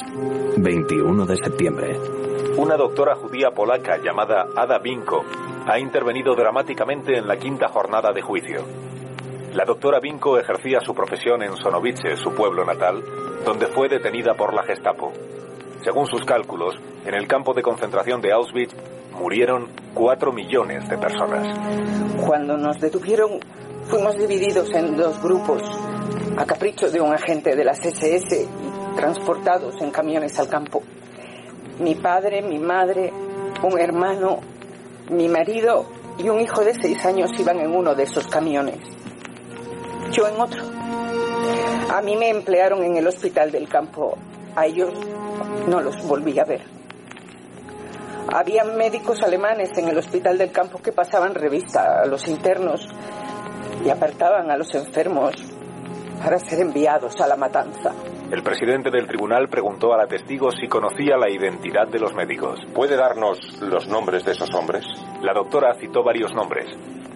[0.57, 1.99] 21 de septiembre.
[2.57, 5.23] Una doctora judía polaca llamada Ada Vinko
[5.65, 8.65] ha intervenido dramáticamente en la quinta jornada de juicio.
[9.53, 13.03] La doctora Vinko ejercía su profesión en Sonovice, su pueblo natal,
[13.45, 15.11] donde fue detenida por la Gestapo.
[15.83, 18.75] Según sus cálculos, en el campo de concentración de Auschwitz
[19.19, 21.45] murieron cuatro millones de personas.
[22.25, 23.39] Cuando nos detuvieron,
[23.83, 25.61] fuimos divididos en dos grupos,
[26.37, 28.47] a capricho de un agente de las SS
[28.95, 30.81] transportados en camiones al campo.
[31.79, 33.11] Mi padre, mi madre,
[33.61, 34.39] un hermano,
[35.09, 35.85] mi marido
[36.17, 38.79] y un hijo de seis años iban en uno de esos camiones.
[40.11, 40.63] Yo en otro.
[41.91, 44.17] A mí me emplearon en el hospital del campo.
[44.55, 44.93] A ellos
[45.67, 46.78] no los volví a ver.
[48.31, 52.87] Había médicos alemanes en el hospital del campo que pasaban revista a los internos
[53.83, 55.33] y apartaban a los enfermos
[56.23, 57.91] para ser enviados a la matanza.
[58.31, 62.59] El presidente del tribunal preguntó a la testigo si conocía la identidad de los médicos.
[62.75, 64.85] ¿Puede darnos los nombres de esos hombres?
[65.23, 66.67] La doctora citó varios nombres.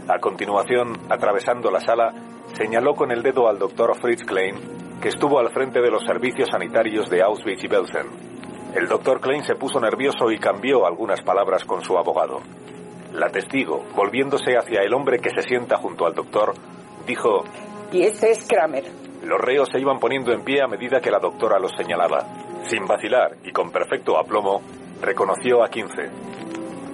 [0.08, 2.12] A continuación, atravesando la sala,
[2.58, 4.56] señaló con el dedo al doctor Fritz Klein,
[5.00, 8.34] que estuvo al frente de los servicios sanitarios de Auschwitz y Belsen.
[8.76, 12.42] El doctor Klein se puso nervioso y cambió algunas palabras con su abogado.
[13.14, 16.54] La testigo, volviéndose hacia el hombre que se sienta junto al doctor,
[17.06, 17.44] dijo...
[17.92, 18.86] Y ese es Kramer.
[19.24, 22.26] Los reos se iban poniendo en pie a medida que la doctora los señalaba.
[22.64, 24.64] Sin vacilar y con perfecto aplomo,
[25.02, 26.10] reconoció a 15.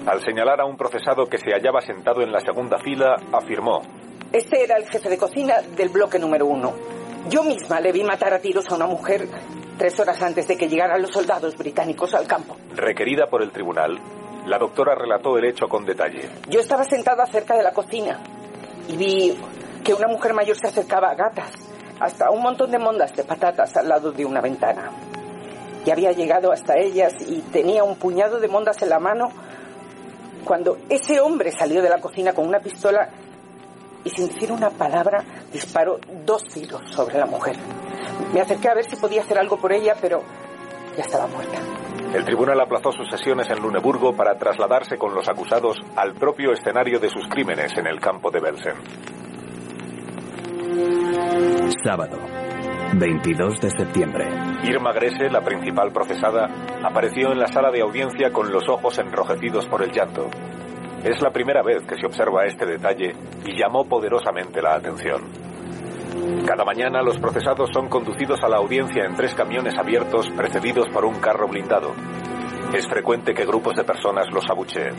[0.06, 3.82] Al señalar a un procesado que se hallaba sentado en la segunda fila, afirmó.
[4.34, 6.74] Este era el jefe de cocina del bloque número uno.
[7.30, 9.30] Yo misma le vi matar a tiros a una mujer
[9.80, 12.58] tres horas antes de que llegaran los soldados británicos al campo.
[12.76, 13.98] Requerida por el tribunal,
[14.46, 16.30] la doctora relató el hecho con detalle.
[16.50, 18.20] Yo estaba sentada cerca de la cocina
[18.90, 19.38] y vi
[19.84, 21.52] que una mujer mayor se acercaba a gatas,
[22.00, 24.92] hasta un montón de mondas de patatas al lado de una ventana.
[25.86, 29.30] Ya había llegado hasta ellas y tenía un puñado de mondas en la mano
[30.44, 33.10] cuando ese hombre salió de la cocina con una pistola
[34.04, 35.24] y sin decir una palabra
[35.54, 37.56] disparó dos tiros sobre la mujer.
[38.34, 40.22] Me acerqué a ver si podía hacer algo por ella, pero
[40.96, 41.58] ya estaba muerta.
[42.14, 47.00] El tribunal aplazó sus sesiones en Luneburgo para trasladarse con los acusados al propio escenario
[47.00, 48.74] de sus crímenes en el campo de Belsen.
[51.84, 52.18] Sábado,
[52.96, 54.28] 22 de septiembre.
[54.64, 56.48] Irma Grese, la principal procesada,
[56.84, 60.28] apareció en la sala de audiencia con los ojos enrojecidos por el llanto.
[61.04, 63.14] Es la primera vez que se observa este detalle
[63.46, 65.22] y llamó poderosamente la atención.
[66.46, 71.06] Cada mañana los procesados son conducidos a la audiencia en tres camiones abiertos precedidos por
[71.06, 71.94] un carro blindado.
[72.74, 74.96] Es frecuente que grupos de personas los abucheen.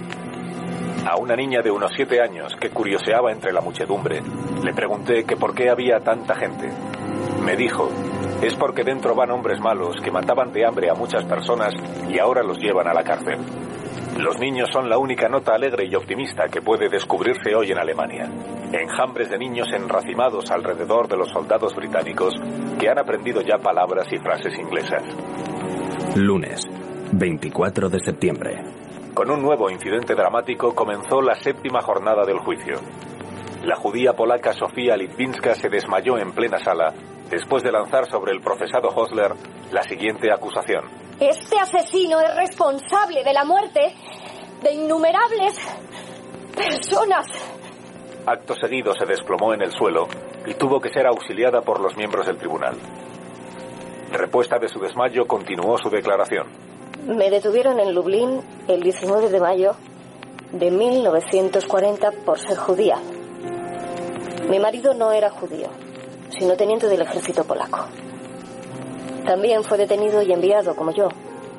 [1.06, 4.22] A una niña de unos siete años que curioseaba entre la muchedumbre,
[4.62, 6.70] le pregunté que por qué había tanta gente.
[7.44, 7.88] Me dijo,
[8.42, 11.74] es porque dentro van hombres malos que mataban de hambre a muchas personas
[12.08, 13.38] y ahora los llevan a la cárcel.
[14.20, 18.28] Los niños son la única nota alegre y optimista que puede descubrirse hoy en Alemania.
[18.70, 22.34] Enjambres de niños enracimados alrededor de los soldados británicos
[22.78, 25.02] que han aprendido ya palabras y frases inglesas.
[26.16, 26.60] Lunes,
[27.12, 28.62] 24 de septiembre.
[29.14, 32.78] Con un nuevo incidente dramático comenzó la séptima jornada del juicio.
[33.64, 36.92] La judía polaca Sofía Litvinska se desmayó en plena sala
[37.30, 39.32] después de lanzar sobre el procesado Hosler
[39.72, 40.84] la siguiente acusación.
[41.20, 43.94] Este asesino es responsable de la muerte
[44.62, 45.58] de innumerables
[46.54, 47.26] personas.
[48.26, 50.08] Acto seguido se desplomó en el suelo
[50.46, 52.76] y tuvo que ser auxiliada por los miembros del tribunal.
[54.12, 56.48] Repuesta de su desmayo, continuó su declaración.
[57.06, 59.76] Me detuvieron en Lublin el 19 de mayo
[60.52, 62.96] de 1940 por ser judía.
[64.48, 65.68] Mi marido no era judío,
[66.30, 67.86] sino teniente del ejército polaco.
[69.24, 71.08] También fue detenido y enviado, como yo,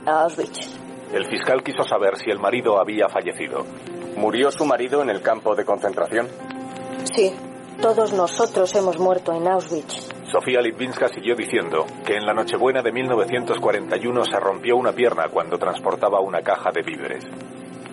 [0.05, 0.77] a Auschwitz.
[1.13, 3.65] El fiscal quiso saber si el marido había fallecido.
[4.15, 6.27] ¿Murió su marido en el campo de concentración?
[7.13, 7.33] Sí,
[7.81, 10.09] todos nosotros hemos muerto en Auschwitz.
[10.31, 15.57] Sofía Litvinska siguió diciendo que en la Nochebuena de 1941 se rompió una pierna cuando
[15.57, 17.25] transportaba una caja de víveres.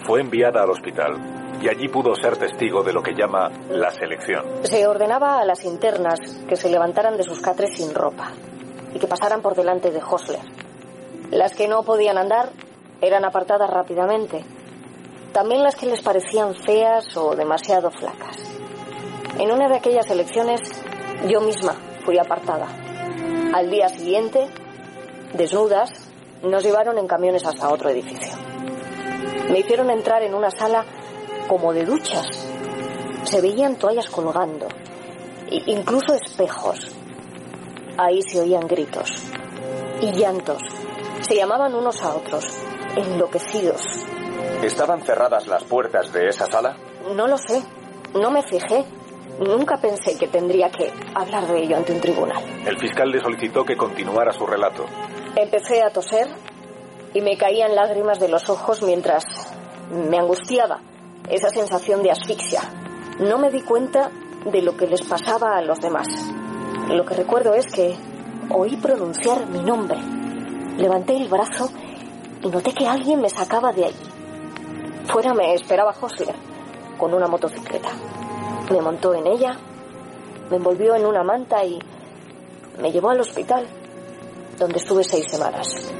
[0.06, 4.44] Fue enviada al hospital y allí pudo ser testigo de lo que llama la selección.
[4.62, 8.32] Se ordenaba a las internas que se levantaran de sus catres sin ropa
[8.94, 10.40] y que pasaran por delante de Hosler.
[11.30, 12.50] Las que no podían andar
[13.00, 14.44] eran apartadas rápidamente.
[15.32, 18.36] También las que les parecían feas o demasiado flacas.
[19.38, 20.60] En una de aquellas elecciones
[21.28, 22.66] yo misma fui apartada.
[23.52, 24.48] Al día siguiente,
[25.34, 25.90] desnudas,
[26.42, 28.34] nos llevaron en camiones hasta otro edificio.
[29.50, 30.84] Me hicieron entrar en una sala
[31.48, 32.26] como de duchas.
[33.24, 34.68] Se veían toallas colgando,
[35.50, 36.94] e incluso espejos.
[37.96, 39.24] Ahí se oían gritos
[40.00, 40.62] y llantos.
[41.20, 42.46] Se llamaban unos a otros,
[42.94, 43.82] enloquecidos.
[44.62, 46.76] ¿Estaban cerradas las puertas de esa sala?
[47.16, 47.60] No lo sé,
[48.14, 48.84] no me fijé.
[49.40, 52.42] Nunca pensé que tendría que hablar de ello ante un tribunal.
[52.66, 54.84] El fiscal le solicitó que continuara su relato.
[55.36, 56.28] Empecé a toser
[57.14, 59.24] y me caían lágrimas de los ojos mientras
[59.90, 60.80] me angustiaba
[61.28, 62.60] esa sensación de asfixia.
[63.20, 64.10] No me di cuenta
[64.44, 66.06] de lo que les pasaba a los demás.
[66.88, 67.96] Lo que recuerdo es que
[68.50, 69.98] oí pronunciar mi nombre.
[70.78, 71.70] Levanté el brazo
[72.42, 74.06] y noté que alguien me sacaba de allí.
[75.06, 76.34] Fuera me esperaba Hosler
[76.96, 77.90] con una motocicleta.
[78.70, 79.56] Me montó en ella,
[80.50, 81.78] me envolvió en una manta y
[82.80, 83.66] me llevó al hospital,
[84.58, 85.92] donde estuve seis semanas.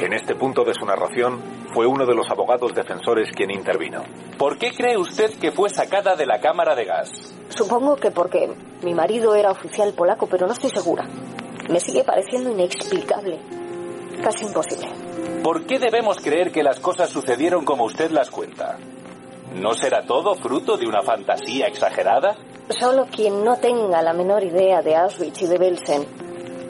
[0.00, 1.40] En este punto de su narración
[1.72, 4.02] fue uno de los abogados defensores quien intervino.
[4.38, 7.34] ¿Por qué cree usted que fue sacada de la cámara de gas?
[7.48, 8.50] Supongo que porque
[8.82, 11.06] mi marido era oficial polaco, pero no estoy segura.
[11.70, 13.38] Me sigue pareciendo inexplicable,
[14.22, 14.88] casi imposible.
[15.42, 18.78] ¿Por qué debemos creer que las cosas sucedieron como usted las cuenta?
[19.54, 22.36] ¿No será todo fruto de una fantasía exagerada?
[22.68, 26.06] Solo quien no tenga la menor idea de Auschwitz y de Belsen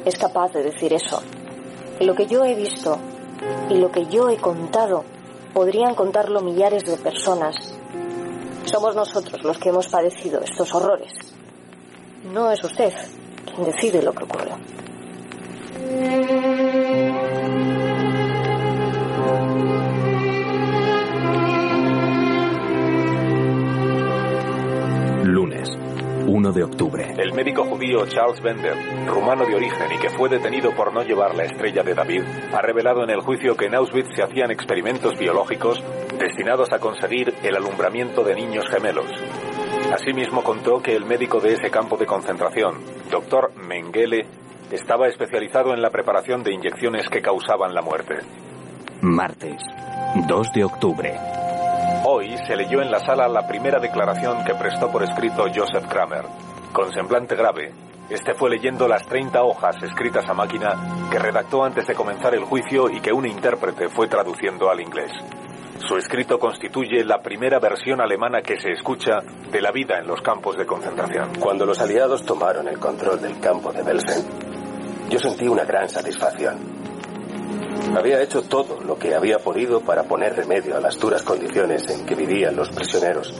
[0.04, 1.22] es capaz de decir eso.
[2.00, 2.98] Lo que yo he visto
[3.70, 5.04] Y lo que yo he contado
[5.52, 7.54] podrían contarlo millares de personas.
[8.64, 11.12] Somos nosotros los que hemos padecido estos horrores.
[12.32, 12.92] No es usted
[13.44, 14.56] quien decide lo que ocurrió.
[26.52, 27.14] 1 de octubre.
[27.16, 28.76] El médico judío Charles Bender,
[29.06, 32.22] rumano de origen y que fue detenido por no llevar la estrella de David,
[32.52, 35.82] ha revelado en el juicio que en Auschwitz se hacían experimentos biológicos
[36.18, 39.10] destinados a conseguir el alumbramiento de niños gemelos.
[39.92, 42.80] Asimismo contó que el médico de ese campo de concentración,
[43.10, 43.52] Dr.
[43.56, 44.26] Mengele,
[44.70, 48.16] estaba especializado en la preparación de inyecciones que causaban la muerte.
[49.00, 49.62] Martes,
[50.28, 51.18] 2 de octubre.
[52.04, 56.24] Hoy se leyó en la sala la primera declaración que prestó por escrito Joseph Kramer.
[56.72, 57.72] Con semblante grave,
[58.10, 62.42] este fue leyendo las 30 hojas escritas a máquina que redactó antes de comenzar el
[62.42, 65.12] juicio y que un intérprete fue traduciendo al inglés.
[65.86, 69.20] Su escrito constituye la primera versión alemana que se escucha
[69.52, 71.30] de la vida en los campos de concentración.
[71.38, 74.24] Cuando los aliados tomaron el control del campo de Belsen,
[75.08, 76.81] yo sentí una gran satisfacción.
[77.96, 82.06] Había hecho todo lo que había podido para poner remedio a las duras condiciones en
[82.06, 83.34] que vivían los prisioneros,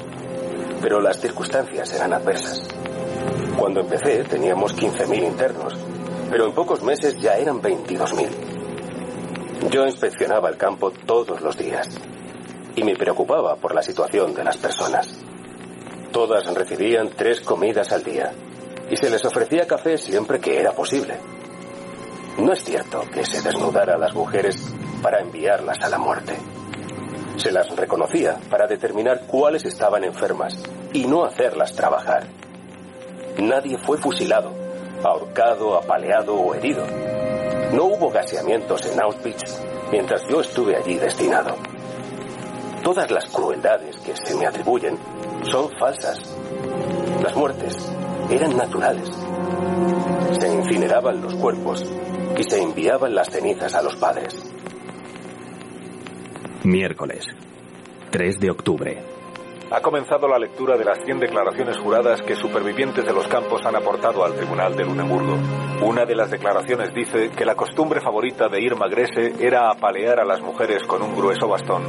[0.81, 2.69] pero las circunstancias eran adversas.
[3.57, 5.75] Cuando empecé teníamos 15.000 internos,
[6.31, 9.71] pero en pocos meses ya eran 22.000.
[9.71, 11.89] Yo inspeccionaba el campo todos los días
[12.75, 15.19] y me preocupaba por la situación de las personas.
[16.11, 18.33] Todas recibían tres comidas al día
[18.91, 21.15] y se les ofrecía café siempre que era posible.
[22.39, 26.35] No es cierto que se desnudara a las mujeres para enviarlas a la muerte.
[27.37, 30.55] Se las reconocía para determinar cuáles estaban enfermas
[30.93, 32.27] y no hacerlas trabajar.
[33.39, 34.53] Nadie fue fusilado,
[35.05, 36.87] ahorcado, apaleado o herido.
[37.73, 39.61] No hubo gaseamientos en Auschwitz
[39.91, 41.57] mientras yo estuve allí destinado.
[42.83, 44.99] Todas las crueldades que se me atribuyen
[45.51, 46.19] son falsas.
[47.23, 47.77] Las muertes
[48.31, 49.09] eran naturales.
[50.39, 51.85] Se incineraban los cuerpos
[52.37, 54.53] y se enviaban las cenizas a los padres.
[56.65, 57.25] Miércoles,
[58.11, 59.03] 3 de octubre.
[59.71, 63.75] Ha comenzado la lectura de las 100 declaraciones juradas que supervivientes de los campos han
[63.75, 65.39] aportado al Tribunal de Luneburgo.
[65.83, 70.27] Una de las declaraciones dice que la costumbre favorita de Irma Grese era apalear a
[70.27, 71.85] las mujeres con un grueso bastón,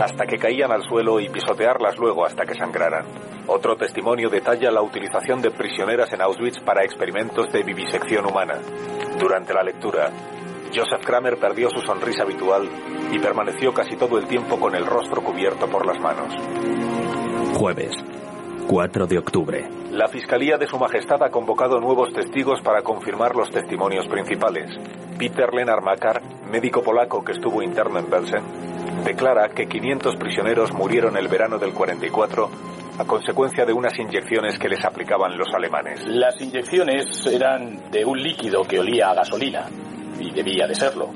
[0.00, 3.04] hasta que caían al suelo y pisotearlas luego hasta que sangraran.
[3.46, 8.54] Otro testimonio detalla la utilización de prisioneras en Auschwitz para experimentos de vivisección humana.
[9.18, 10.10] Durante la lectura,
[10.74, 12.68] Joseph Kramer perdió su sonrisa habitual
[13.12, 16.34] y permaneció casi todo el tiempo con el rostro cubierto por las manos.
[17.56, 17.94] Jueves,
[18.66, 19.68] 4 de octubre.
[19.92, 24.68] La Fiscalía de Su Majestad ha convocado nuevos testigos para confirmar los testimonios principales.
[25.18, 26.20] Peter Lenar Makar,
[26.50, 28.42] médico polaco que estuvo interno en Belsen,
[29.06, 32.50] declara que 500 prisioneros murieron el verano del 44
[32.98, 36.04] a consecuencia de unas inyecciones que les aplicaban los alemanes.
[36.06, 39.66] Las inyecciones eran de un líquido que olía a gasolina,
[40.18, 41.10] y debía de serlo,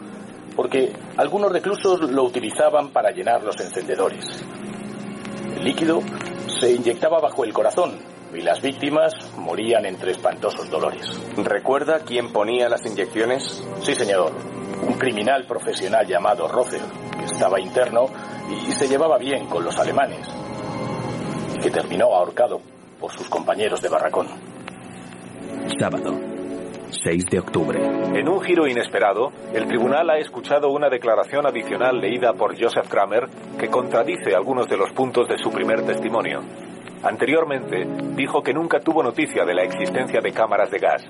[0.54, 4.44] porque algunos reclusos lo utilizaban para llenar los encendedores.
[5.56, 6.00] El líquido
[6.46, 7.92] se inyectaba bajo el corazón
[8.34, 11.06] y las víctimas morían entre espantosos dolores.
[11.36, 13.62] ¿Recuerda quién ponía las inyecciones?
[13.82, 14.32] Sí, señor.
[14.86, 16.80] Un criminal profesional llamado Rother,
[17.18, 18.06] que estaba interno
[18.50, 20.26] y se llevaba bien con los alemanes,
[21.54, 22.60] y que terminó ahorcado
[22.98, 24.28] por sus compañeros de barracón.
[25.78, 26.18] Sábado,
[26.90, 27.78] 6 de octubre.
[28.14, 33.28] En un giro inesperado, el tribunal ha escuchado una declaración adicional leída por Joseph Kramer
[33.58, 36.40] que contradice algunos de los puntos de su primer testimonio.
[37.02, 41.02] Anteriormente, dijo que nunca tuvo noticia de la existencia de cámaras de gas.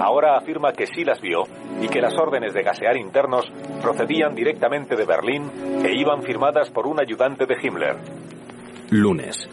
[0.00, 1.44] Ahora afirma que sí las vio
[1.80, 5.50] y que las órdenes de gasear internos procedían directamente de Berlín
[5.84, 7.96] e iban firmadas por un ayudante de Himmler.
[8.90, 9.48] Lunes,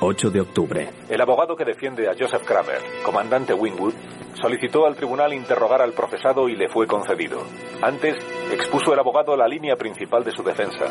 [0.00, 0.90] 8 de octubre.
[1.08, 3.94] El abogado que defiende a Joseph Kramer, comandante Winwood,
[4.34, 7.42] solicitó al tribunal interrogar al procesado y le fue concedido.
[7.80, 8.16] Antes,
[8.52, 10.86] expuso el abogado la línea principal de su defensa,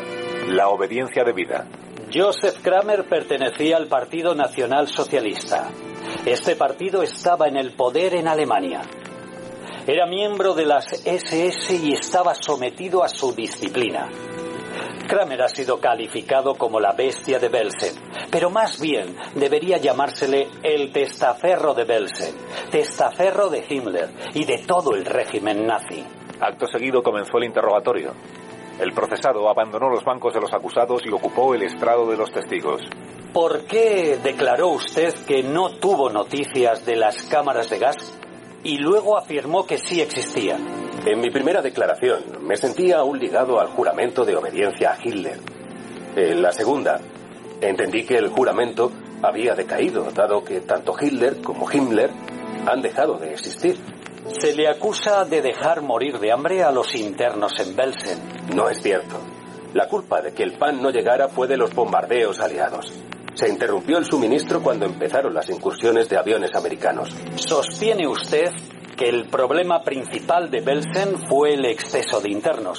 [0.48, 1.66] la obediencia debida.
[2.14, 5.70] Joseph Kramer pertenecía al Partido Nacional Socialista.
[6.26, 8.82] Este partido estaba en el poder en Alemania.
[9.86, 14.10] Era miembro de las SS y estaba sometido a su disciplina.
[15.08, 17.94] Kramer ha sido calificado como la bestia de Belsen,
[18.30, 22.34] pero más bien debería llamársele el testaferro de Belsen,
[22.70, 26.04] testaferro de Himmler y de todo el régimen nazi.
[26.40, 28.12] Acto seguido comenzó el interrogatorio.
[28.80, 32.82] El procesado abandonó los bancos de los acusados y ocupó el estrado de los testigos.
[33.32, 38.18] ¿Por qué declaró usted que no tuvo noticias de las cámaras de gas
[38.62, 40.60] y luego afirmó que sí existían?
[41.06, 45.38] En mi primera declaración me sentía aún ligado al juramento de obediencia a Hitler.
[46.14, 47.00] En la segunda,
[47.60, 48.92] entendí que el juramento
[49.22, 52.10] había decaído, dado que tanto Hitler como Himmler
[52.66, 53.76] han dejado de existir.
[54.30, 58.18] Se le acusa de dejar morir de hambre a los internos en Belsen.
[58.54, 59.16] No es cierto.
[59.74, 62.92] La culpa de que el pan no llegara fue de los bombardeos aliados.
[63.34, 67.08] Se interrumpió el suministro cuando empezaron las incursiones de aviones americanos.
[67.34, 68.52] ¿Sostiene usted
[68.96, 72.78] que el problema principal de Belsen fue el exceso de internos?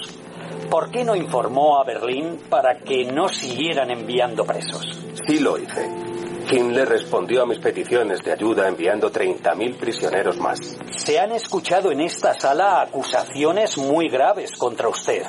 [0.70, 4.86] ¿Por qué no informó a Berlín para que no siguieran enviando presos?
[5.28, 6.13] Sí lo hice.
[6.52, 10.78] Himmler respondió a mis peticiones de ayuda enviando 30.000 prisioneros más.
[10.92, 15.24] Se han escuchado en esta sala acusaciones muy graves contra usted.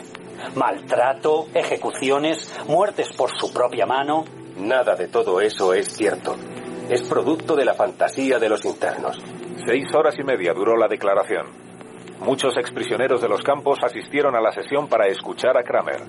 [0.54, 4.24] Maltrato, ejecuciones, muertes por su propia mano.
[4.56, 6.36] Nada de todo eso es cierto.
[6.88, 9.18] Es producto de la fantasía de los internos.
[9.66, 11.46] Seis horas y media duró la declaración.
[12.20, 16.02] Muchos exprisioneros de los campos asistieron a la sesión para escuchar a Kramer.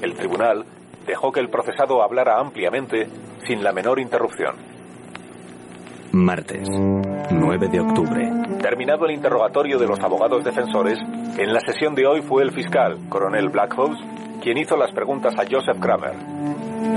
[0.00, 0.64] El tribunal
[1.06, 3.08] dejó que el procesado hablara ampliamente
[3.46, 4.54] sin la menor interrupción.
[6.12, 8.30] Martes, 9 de octubre.
[8.60, 10.98] Terminado el interrogatorio de los abogados defensores,
[11.36, 13.98] en la sesión de hoy fue el fiscal, coronel Blackhouse,
[14.40, 16.14] quien hizo las preguntas a Joseph Kramer.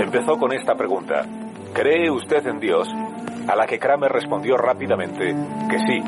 [0.00, 1.24] Empezó con esta pregunta.
[1.72, 2.88] ¿Cree usted en Dios?
[3.48, 5.34] A la que Kramer respondió rápidamente
[5.70, 6.02] que sí.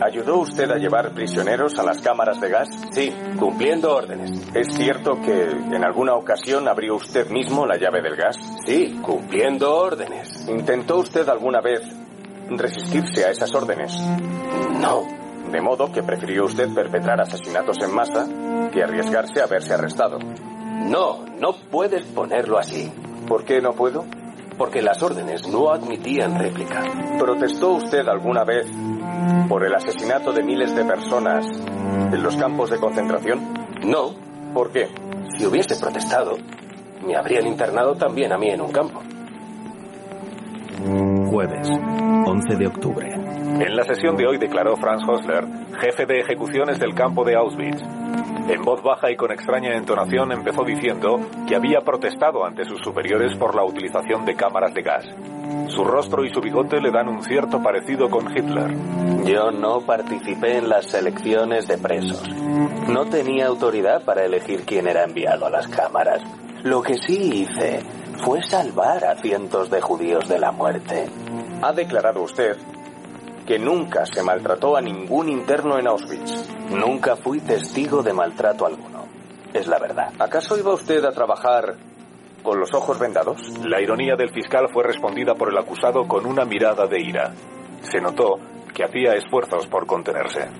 [0.00, 2.68] ¿Ayudó usted a llevar prisioneros a las cámaras de gas?
[2.90, 4.30] Sí, cumpliendo órdenes.
[4.54, 8.36] ¿Es cierto que en alguna ocasión abrió usted mismo la llave del gas?
[8.64, 10.48] Sí, cumpliendo órdenes.
[10.48, 11.82] ¿Intentó usted alguna vez
[12.48, 13.92] resistirse a esas órdenes?
[14.80, 15.02] No.
[15.50, 18.26] De modo que prefirió usted perpetrar asesinatos en masa
[18.72, 20.18] que arriesgarse a verse arrestado.
[20.18, 22.90] No, no puedes ponerlo así.
[23.28, 24.04] ¿Por qué no puedo?
[24.56, 26.82] Porque las órdenes no admitían réplica.
[27.18, 28.66] ¿Protestó usted alguna vez
[29.48, 33.40] por el asesinato de miles de personas en los campos de concentración?
[33.84, 34.14] No.
[34.54, 34.88] ¿Por qué?
[35.36, 36.36] Si hubiese protestado,
[37.06, 39.02] me habrían internado también a mí en un campo.
[41.30, 43.12] Jueves, 11 de octubre.
[43.12, 45.44] En la sesión de hoy declaró Franz Hosler,
[45.80, 47.82] jefe de ejecuciones del campo de Auschwitz.
[48.48, 51.18] En voz baja y con extraña entonación empezó diciendo
[51.48, 55.04] que había protestado ante sus superiores por la utilización de cámaras de gas.
[55.68, 58.72] Su rostro y su bigote le dan un cierto parecido con Hitler.
[59.24, 62.22] Yo no participé en las selecciones de presos.
[62.88, 66.22] No tenía autoridad para elegir quién era enviado a las cámaras.
[66.62, 67.80] Lo que sí hice
[68.24, 71.06] fue salvar a cientos de judíos de la muerte.
[71.62, 72.56] Ha declarado usted
[73.46, 76.48] que nunca se maltrató a ningún interno en Auschwitz.
[76.70, 79.06] Nunca fui testigo de maltrato alguno.
[79.54, 80.12] Es la verdad.
[80.18, 81.76] ¿Acaso iba usted a trabajar
[82.42, 83.40] con los ojos vendados?
[83.64, 87.32] La ironía del fiscal fue respondida por el acusado con una mirada de ira.
[87.82, 88.34] Se notó
[88.74, 90.50] que hacía esfuerzos por contenerse.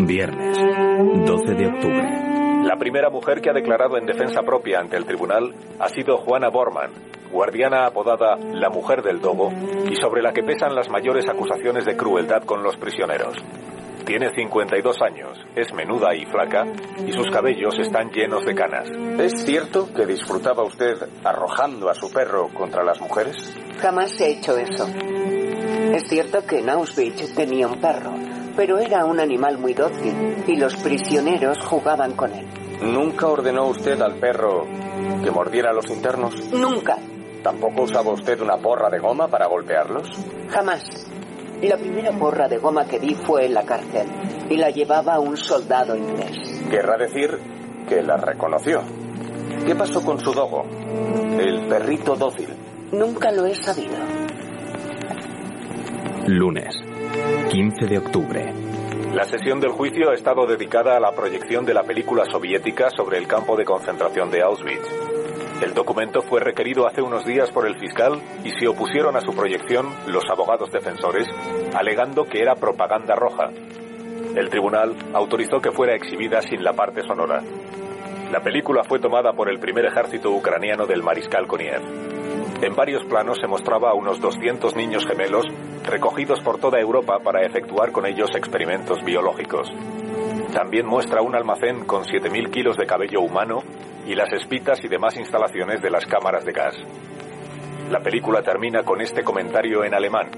[0.00, 2.26] Viernes, 12 de octubre.
[2.64, 6.48] La primera mujer que ha declarado en defensa propia ante el tribunal ha sido Juana
[6.48, 6.90] Borman,
[7.30, 9.50] guardiana apodada la mujer del Dogo
[9.88, 13.36] y sobre la que pesan las mayores acusaciones de crueldad con los prisioneros.
[14.04, 16.64] Tiene 52 años, es menuda y flaca
[17.04, 18.88] y sus cabellos están llenos de canas.
[19.18, 23.36] ¿Es cierto que disfrutaba usted arrojando a su perro contra las mujeres?
[23.80, 24.86] Jamás he hecho eso.
[24.86, 28.12] Es cierto que en Auschwitz tenía un perro,
[28.56, 32.46] pero era un animal muy dócil y los prisioneros jugaban con él.
[32.82, 34.64] ¿Nunca ordenó usted al perro
[35.22, 36.34] que mordiera a los internos?
[36.52, 36.96] Nunca.
[37.42, 40.08] ¿Tampoco usaba usted una porra de goma para golpearlos?
[40.48, 41.06] Jamás.
[41.62, 44.06] La primera porra de goma que vi fue en la cárcel
[44.50, 46.64] y la llevaba un soldado inglés.
[46.70, 47.38] Querrá decir
[47.88, 48.82] que la reconoció.
[49.64, 50.64] ¿Qué pasó con su dogo?
[51.38, 52.48] El perrito dócil.
[52.92, 53.96] Nunca lo he sabido.
[56.26, 56.74] Lunes,
[57.50, 58.52] 15 de octubre.
[59.14, 63.18] La sesión del juicio ha estado dedicada a la proyección de la película soviética sobre
[63.18, 64.86] el campo de concentración de Auschwitz.
[65.62, 69.34] El documento fue requerido hace unos días por el fiscal y se opusieron a su
[69.34, 71.26] proyección los abogados defensores,
[71.74, 73.50] alegando que era propaganda roja.
[74.34, 77.42] El tribunal autorizó que fuera exhibida sin la parte sonora.
[78.30, 81.80] La película fue tomada por el primer ejército ucraniano del mariscal Koniev.
[82.62, 85.44] En varios planos se mostraba a unos 200 niños gemelos
[85.84, 89.70] recogidos por toda Europa para efectuar con ellos experimentos biológicos.
[90.54, 93.58] También muestra un almacén con 7.000 kilos de cabello humano
[94.06, 96.74] y las espitas y demás instalaciones de las cámaras de gas.
[97.90, 100.30] La película termina con este comentario en alemán.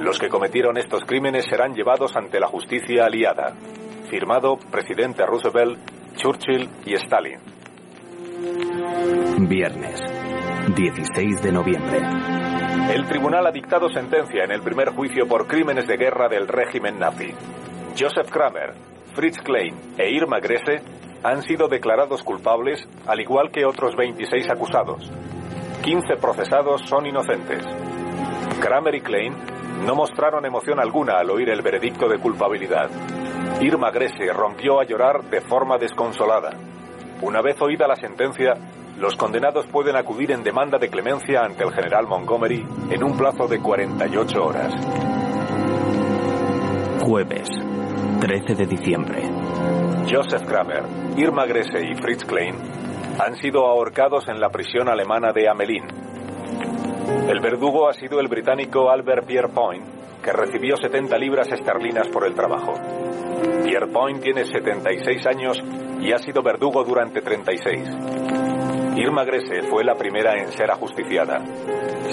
[0.00, 3.54] Los que cometieron estos crímenes serán llevados ante la justicia aliada.
[4.10, 5.78] Firmado presidente Roosevelt,
[6.16, 7.59] Churchill y Stalin.
[8.40, 10.00] Viernes,
[10.74, 12.00] 16 de noviembre.
[12.94, 16.98] El tribunal ha dictado sentencia en el primer juicio por crímenes de guerra del régimen
[16.98, 17.34] nazi.
[17.98, 18.72] Joseph Kramer,
[19.14, 20.80] Fritz Klein e Irma Grese
[21.22, 25.10] han sido declarados culpables, al igual que otros 26 acusados.
[25.82, 27.62] 15 procesados son inocentes.
[28.58, 29.34] Kramer y Klein
[29.84, 32.88] no mostraron emoción alguna al oír el veredicto de culpabilidad.
[33.60, 36.69] Irma Grese rompió a llorar de forma desconsolada.
[37.22, 38.54] Una vez oída la sentencia,
[38.98, 43.46] los condenados pueden acudir en demanda de clemencia ante el general Montgomery en un plazo
[43.46, 44.72] de 48 horas.
[47.02, 47.48] Jueves,
[48.20, 49.22] 13 de diciembre.
[50.10, 50.84] Joseph Kramer,
[51.16, 52.54] Irma Grese y Fritz Klein
[53.18, 55.84] han sido ahorcados en la prisión alemana de Amelin.
[57.28, 62.34] El verdugo ha sido el británico Albert Pierrepoint, que recibió 70 libras esterlinas por el
[62.34, 62.74] trabajo.
[63.64, 65.62] Pierrepoint tiene 76 años
[66.00, 67.88] y ha sido verdugo durante 36.
[68.96, 71.40] Irma Grese fue la primera en ser ajusticiada.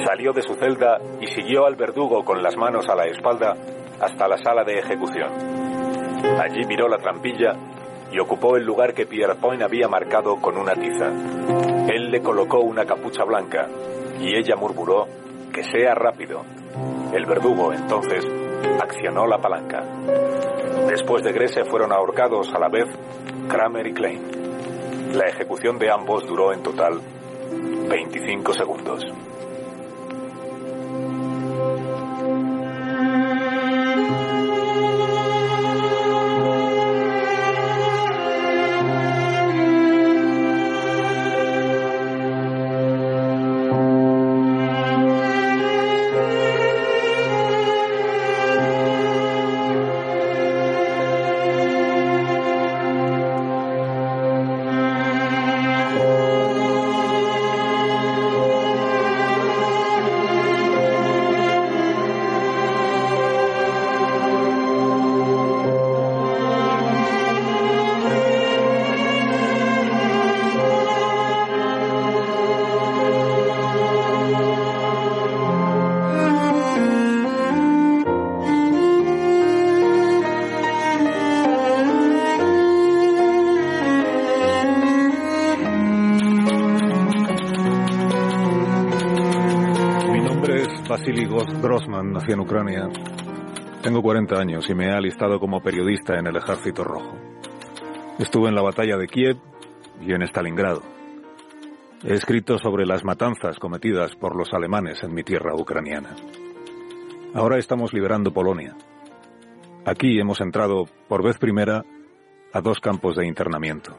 [0.05, 3.55] Salió de su celda y siguió al verdugo con las manos a la espalda
[3.99, 5.31] hasta la sala de ejecución.
[6.39, 7.53] Allí miró la trampilla
[8.11, 11.07] y ocupó el lugar que Pierrepoint había marcado con una tiza.
[11.87, 13.67] Él le colocó una capucha blanca
[14.19, 15.05] y ella murmuró
[15.53, 16.43] que sea rápido.
[17.13, 18.25] El verdugo entonces
[18.81, 19.83] accionó la palanca.
[20.87, 22.85] Después de Grese fueron ahorcados a la vez
[23.47, 24.21] Kramer y Klein.
[25.13, 26.99] La ejecución de ambos duró en total
[27.89, 29.03] 25 segundos.
[91.47, 92.89] Grossman, nací en Ucrania.
[93.81, 97.17] Tengo 40 años y me he alistado como periodista en el Ejército Rojo.
[98.19, 99.37] Estuve en la batalla de Kiev
[100.01, 100.83] y en Stalingrado.
[102.03, 106.15] He escrito sobre las matanzas cometidas por los alemanes en mi tierra ucraniana.
[107.33, 108.75] Ahora estamos liberando Polonia.
[109.85, 111.85] Aquí hemos entrado por vez primera
[112.53, 113.97] a dos campos de internamiento.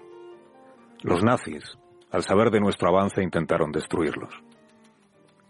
[1.02, 1.64] Los nazis,
[2.10, 4.47] al saber de nuestro avance, intentaron destruirlos.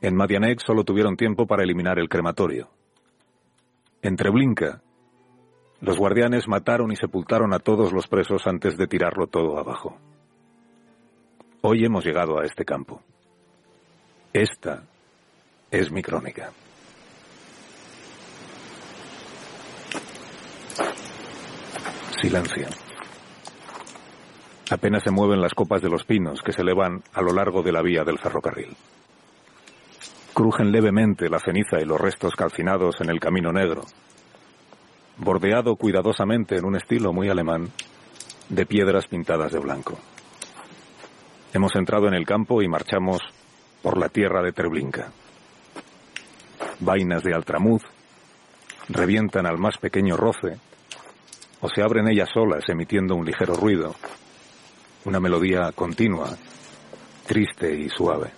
[0.01, 2.71] En Madianek solo tuvieron tiempo para eliminar el crematorio.
[4.01, 4.81] En Treblinka,
[5.81, 9.97] los guardianes mataron y sepultaron a todos los presos antes de tirarlo todo abajo.
[11.63, 13.03] Hoy hemos llegado a este campo.
[14.33, 14.85] Esta
[15.71, 16.53] es mi crónica.
[22.21, 22.69] Silencio.
[24.71, 27.73] Apenas se mueven las copas de los pinos que se elevan a lo largo de
[27.73, 28.77] la vía del ferrocarril.
[30.39, 33.83] Crujen levemente la ceniza y los restos calcinados en el camino negro,
[35.17, 37.73] bordeado cuidadosamente en un estilo muy alemán
[38.49, 39.99] de piedras pintadas de blanco.
[41.53, 43.21] Hemos entrado en el campo y marchamos
[43.83, 45.11] por la tierra de Treblinka.
[46.79, 47.83] Vainas de altramuz
[48.91, 50.57] revientan al más pequeño roce
[51.61, 53.97] o se abren ellas solas emitiendo un ligero ruido,
[55.05, 56.31] una melodía continua,
[57.27, 58.38] triste y suave.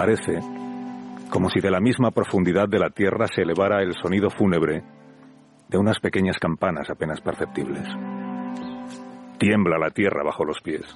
[0.00, 0.40] Parece
[1.28, 4.82] como si de la misma profundidad de la tierra se elevara el sonido fúnebre
[5.68, 7.86] de unas pequeñas campanas apenas perceptibles.
[9.36, 10.86] Tiembla la tierra bajo los pies,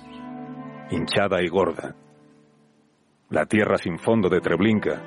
[0.90, 1.94] hinchada y gorda.
[3.28, 5.02] La tierra sin fondo de Treblinka,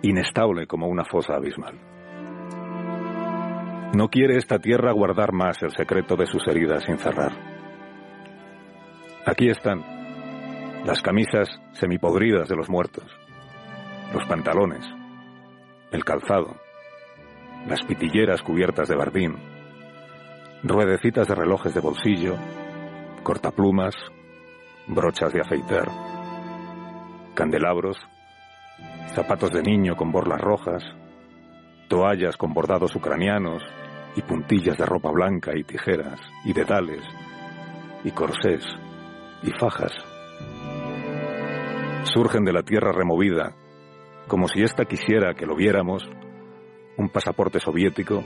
[0.00, 1.78] inestable como una fosa abismal.
[3.94, 7.32] No quiere esta tierra guardar más el secreto de sus heridas sin cerrar.
[9.26, 9.99] Aquí están
[10.84, 13.04] las camisas semipodridas de los muertos,
[14.14, 14.84] los pantalones,
[15.92, 16.56] el calzado,
[17.66, 19.36] las pitilleras cubiertas de bardín,
[20.62, 22.36] ruedecitas de relojes de bolsillo,
[23.22, 23.94] cortaplumas,
[24.86, 25.88] brochas de afeitar,
[27.34, 27.98] candelabros,
[29.14, 30.82] zapatos de niño con borlas rojas,
[31.88, 33.62] toallas con bordados ucranianos
[34.16, 37.02] y puntillas de ropa blanca y tijeras y dedales
[38.02, 38.64] y corsés
[39.42, 40.09] y fajas.
[42.04, 43.54] Surgen de la tierra removida,
[44.26, 46.08] como si ésta quisiera que lo viéramos,
[46.96, 48.22] un pasaporte soviético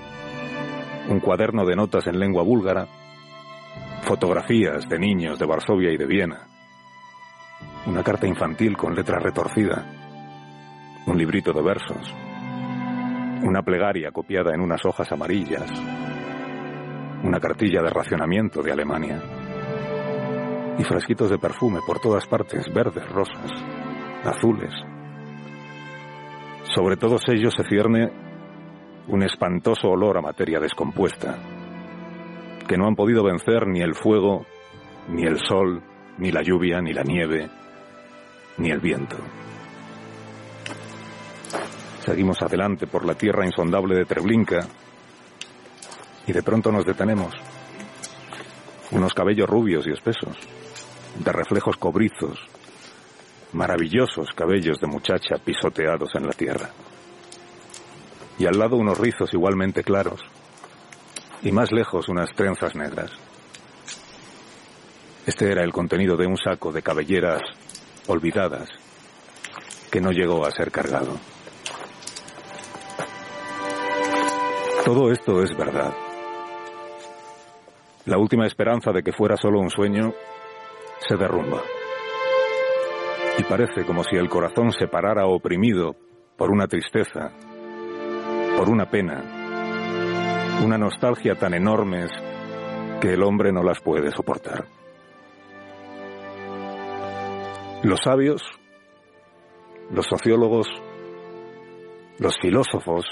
[1.09, 2.87] un cuaderno de notas en lengua búlgara,
[4.03, 6.47] fotografías de niños de Varsovia y de Viena,
[7.87, 9.87] una carta infantil con letra retorcida,
[11.07, 12.15] un librito de versos,
[13.43, 15.71] una plegaria copiada en unas hojas amarillas,
[17.23, 19.23] una cartilla de racionamiento de Alemania
[20.79, 23.51] y frasquitos de perfume por todas partes, verdes, rosas,
[24.25, 24.73] azules.
[26.75, 28.11] Sobre todos ellos se cierne
[29.09, 31.37] un espantoso olor a materia descompuesta,
[32.67, 34.47] que no han podido vencer ni el fuego,
[35.09, 35.83] ni el sol,
[36.19, 37.49] ni la lluvia, ni la nieve,
[38.59, 39.17] ni el viento.
[42.01, 44.67] Seguimos adelante por la tierra insondable de Treblinka
[46.27, 47.33] y de pronto nos detenemos.
[48.91, 50.37] Unos cabellos rubios y espesos,
[51.19, 52.39] de reflejos cobrizos,
[53.53, 56.71] maravillosos cabellos de muchacha pisoteados en la tierra.
[58.39, 60.21] Y al lado unos rizos igualmente claros,
[61.43, 63.11] y más lejos unas trenzas negras.
[65.27, 67.43] Este era el contenido de un saco de cabelleras
[68.07, 68.69] olvidadas
[69.91, 71.19] que no llegó a ser cargado.
[74.85, 75.95] Todo esto es verdad.
[78.05, 80.13] La última esperanza de que fuera solo un sueño
[81.09, 81.63] se derrumba.
[83.39, 85.97] Y parece como si el corazón se parara oprimido
[86.37, 87.33] por una tristeza,
[88.57, 89.23] por una pena,
[90.65, 92.11] una nostalgia tan enormes
[93.01, 94.67] que el hombre no las puede soportar.
[97.83, 98.43] Los sabios,
[99.91, 100.67] los sociólogos,
[102.19, 103.05] los filósofos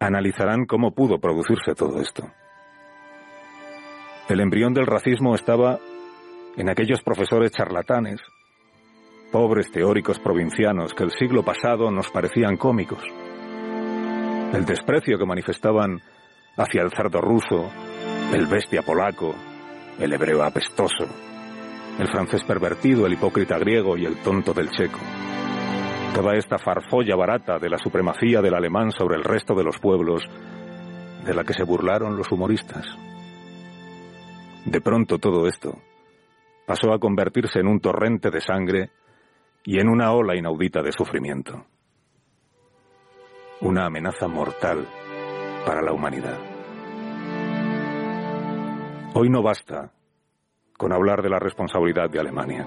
[0.00, 2.24] analizarán cómo pudo producirse todo esto.
[4.28, 5.78] El embrión del racismo estaba
[6.56, 8.20] en aquellos profesores charlatanes,
[9.32, 13.02] pobres teóricos provincianos que el siglo pasado nos parecían cómicos.
[14.52, 16.00] El desprecio que manifestaban
[16.56, 17.70] hacia el cerdo ruso,
[18.32, 19.34] el bestia polaco,
[19.98, 21.06] el hebreo apestoso,
[21.98, 25.00] el francés pervertido, el hipócrita griego y el tonto del checo.
[26.14, 30.22] Toda esta farfolla barata de la supremacía del alemán sobre el resto de los pueblos,
[31.24, 32.86] de la que se burlaron los humoristas.
[34.64, 35.76] De pronto todo esto
[36.66, 38.90] pasó a convertirse en un torrente de sangre
[39.64, 41.66] y en una ola inaudita de sufrimiento.
[43.60, 44.86] Una amenaza mortal
[45.64, 46.38] para la humanidad.
[49.14, 49.92] Hoy no basta
[50.76, 52.66] con hablar de la responsabilidad de Alemania.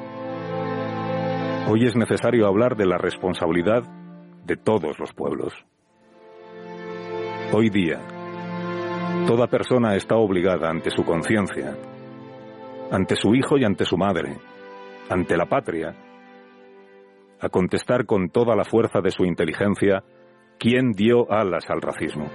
[1.69, 3.83] Hoy es necesario hablar de la responsabilidad
[4.45, 5.53] de todos los pueblos.
[7.51, 7.99] Hoy día,
[9.27, 11.75] toda persona está obligada ante su conciencia,
[12.91, 14.37] ante su hijo y ante su madre,
[15.09, 15.95] ante la patria,
[17.39, 20.03] a contestar con toda la fuerza de su inteligencia
[20.57, 22.29] quién dio alas al racismo.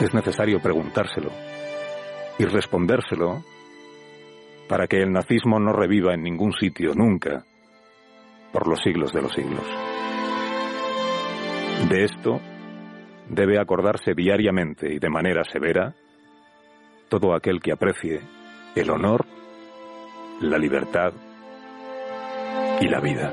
[0.00, 1.30] Es necesario preguntárselo
[2.38, 3.42] y respondérselo
[4.68, 7.44] para que el nazismo no reviva en ningún sitio nunca
[8.52, 9.64] por los siglos de los siglos.
[11.88, 12.40] De esto
[13.28, 15.94] debe acordarse diariamente y de manera severa
[17.08, 18.20] todo aquel que aprecie
[18.74, 19.24] el honor,
[20.40, 21.12] la libertad
[22.80, 23.32] y la vida.